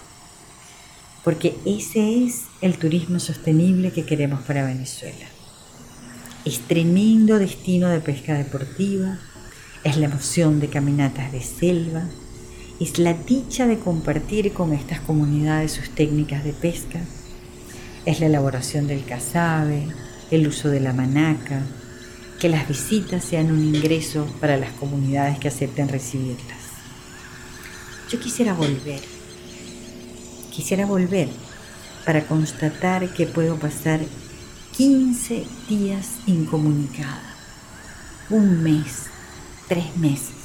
porque 1.24 1.56
ese 1.64 2.24
es 2.24 2.44
el 2.60 2.76
turismo 2.76 3.18
sostenible 3.18 3.90
que 3.90 4.04
queremos 4.04 4.40
para 4.42 4.66
Venezuela. 4.66 5.26
Es 6.44 6.60
tremendo 6.60 7.38
destino 7.38 7.88
de 7.88 8.00
pesca 8.00 8.34
deportiva, 8.34 9.18
es 9.82 9.96
la 9.96 10.06
emoción 10.06 10.60
de 10.60 10.68
caminatas 10.68 11.32
de 11.32 11.42
selva, 11.42 12.04
es 12.78 12.98
la 12.98 13.14
dicha 13.14 13.66
de 13.66 13.78
compartir 13.78 14.52
con 14.52 14.72
estas 14.72 15.00
comunidades 15.00 15.72
sus 15.72 15.90
técnicas 15.90 16.44
de 16.44 16.52
pesca, 16.52 17.00
es 18.04 18.20
la 18.20 18.26
elaboración 18.26 18.86
del 18.86 19.04
cazabe, 19.04 19.86
el 20.30 20.46
uso 20.46 20.68
de 20.68 20.80
la 20.80 20.92
manaca, 20.92 21.62
que 22.38 22.48
las 22.48 22.68
visitas 22.68 23.24
sean 23.24 23.50
un 23.50 23.74
ingreso 23.74 24.26
para 24.40 24.56
las 24.56 24.72
comunidades 24.72 25.38
que 25.38 25.48
acepten 25.48 25.88
recibirlas. 25.88 26.58
Yo 28.10 28.18
quisiera 28.18 28.54
volver, 28.54 29.00
quisiera 30.50 30.84
volver 30.86 31.28
para 32.04 32.26
constatar 32.26 33.08
que 33.12 33.26
puedo 33.26 33.56
pasar 33.56 34.00
15 34.76 35.46
días 35.68 36.06
incomunicada, 36.26 37.34
un 38.30 38.62
mes, 38.62 39.06
tres 39.68 39.96
meses, 39.96 40.36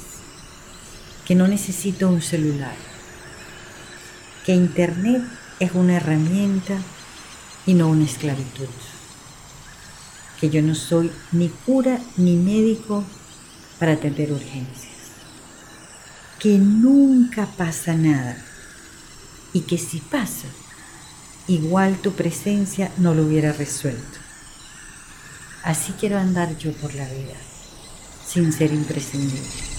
que 1.24 1.34
no 1.34 1.48
necesito 1.48 2.08
un 2.08 2.22
celular, 2.22 2.76
que 4.44 4.54
Internet 4.54 5.22
es 5.58 5.72
una 5.72 5.96
herramienta 5.96 6.78
y 7.66 7.74
no 7.74 7.88
una 7.88 8.04
esclavitud, 8.04 8.68
que 10.40 10.50
yo 10.50 10.62
no 10.62 10.74
soy 10.74 11.10
ni 11.32 11.48
cura 11.48 11.98
ni 12.16 12.36
médico 12.36 13.04
para 13.78 13.92
atender 13.92 14.32
urgencias, 14.32 14.94
que 16.38 16.58
nunca 16.58 17.46
pasa 17.56 17.94
nada. 17.94 18.36
Y 19.52 19.60
que 19.60 19.78
si 19.78 20.00
pasa, 20.00 20.48
igual 21.48 21.96
tu 21.96 22.12
presencia 22.12 22.90
no 22.98 23.14
lo 23.14 23.24
hubiera 23.24 23.52
resuelto. 23.52 24.18
Así 25.62 25.92
quiero 25.98 26.18
andar 26.18 26.56
yo 26.58 26.72
por 26.72 26.94
la 26.94 27.08
vida 27.08 27.36
sin 28.26 28.52
ser 28.52 28.72
imprescindible. 28.72 29.75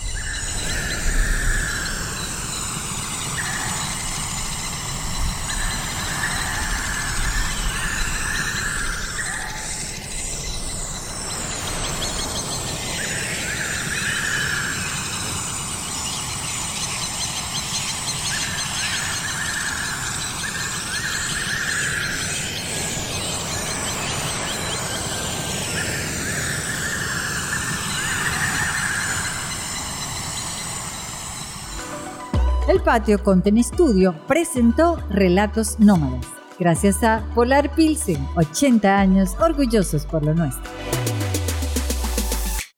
Patio 32.87 33.21
Content 33.21 33.61
Studio 33.61 34.15
presentó 34.29 34.97
Relatos 35.09 35.77
Nómadas, 35.77 36.25
gracias 36.57 37.03
a 37.03 37.21
Polar 37.35 37.75
Pilsen, 37.75 38.25
80 38.37 38.97
años 38.97 39.35
orgullosos 39.41 40.05
por 40.05 40.23
lo 40.23 40.33
nuestro. 40.33 40.76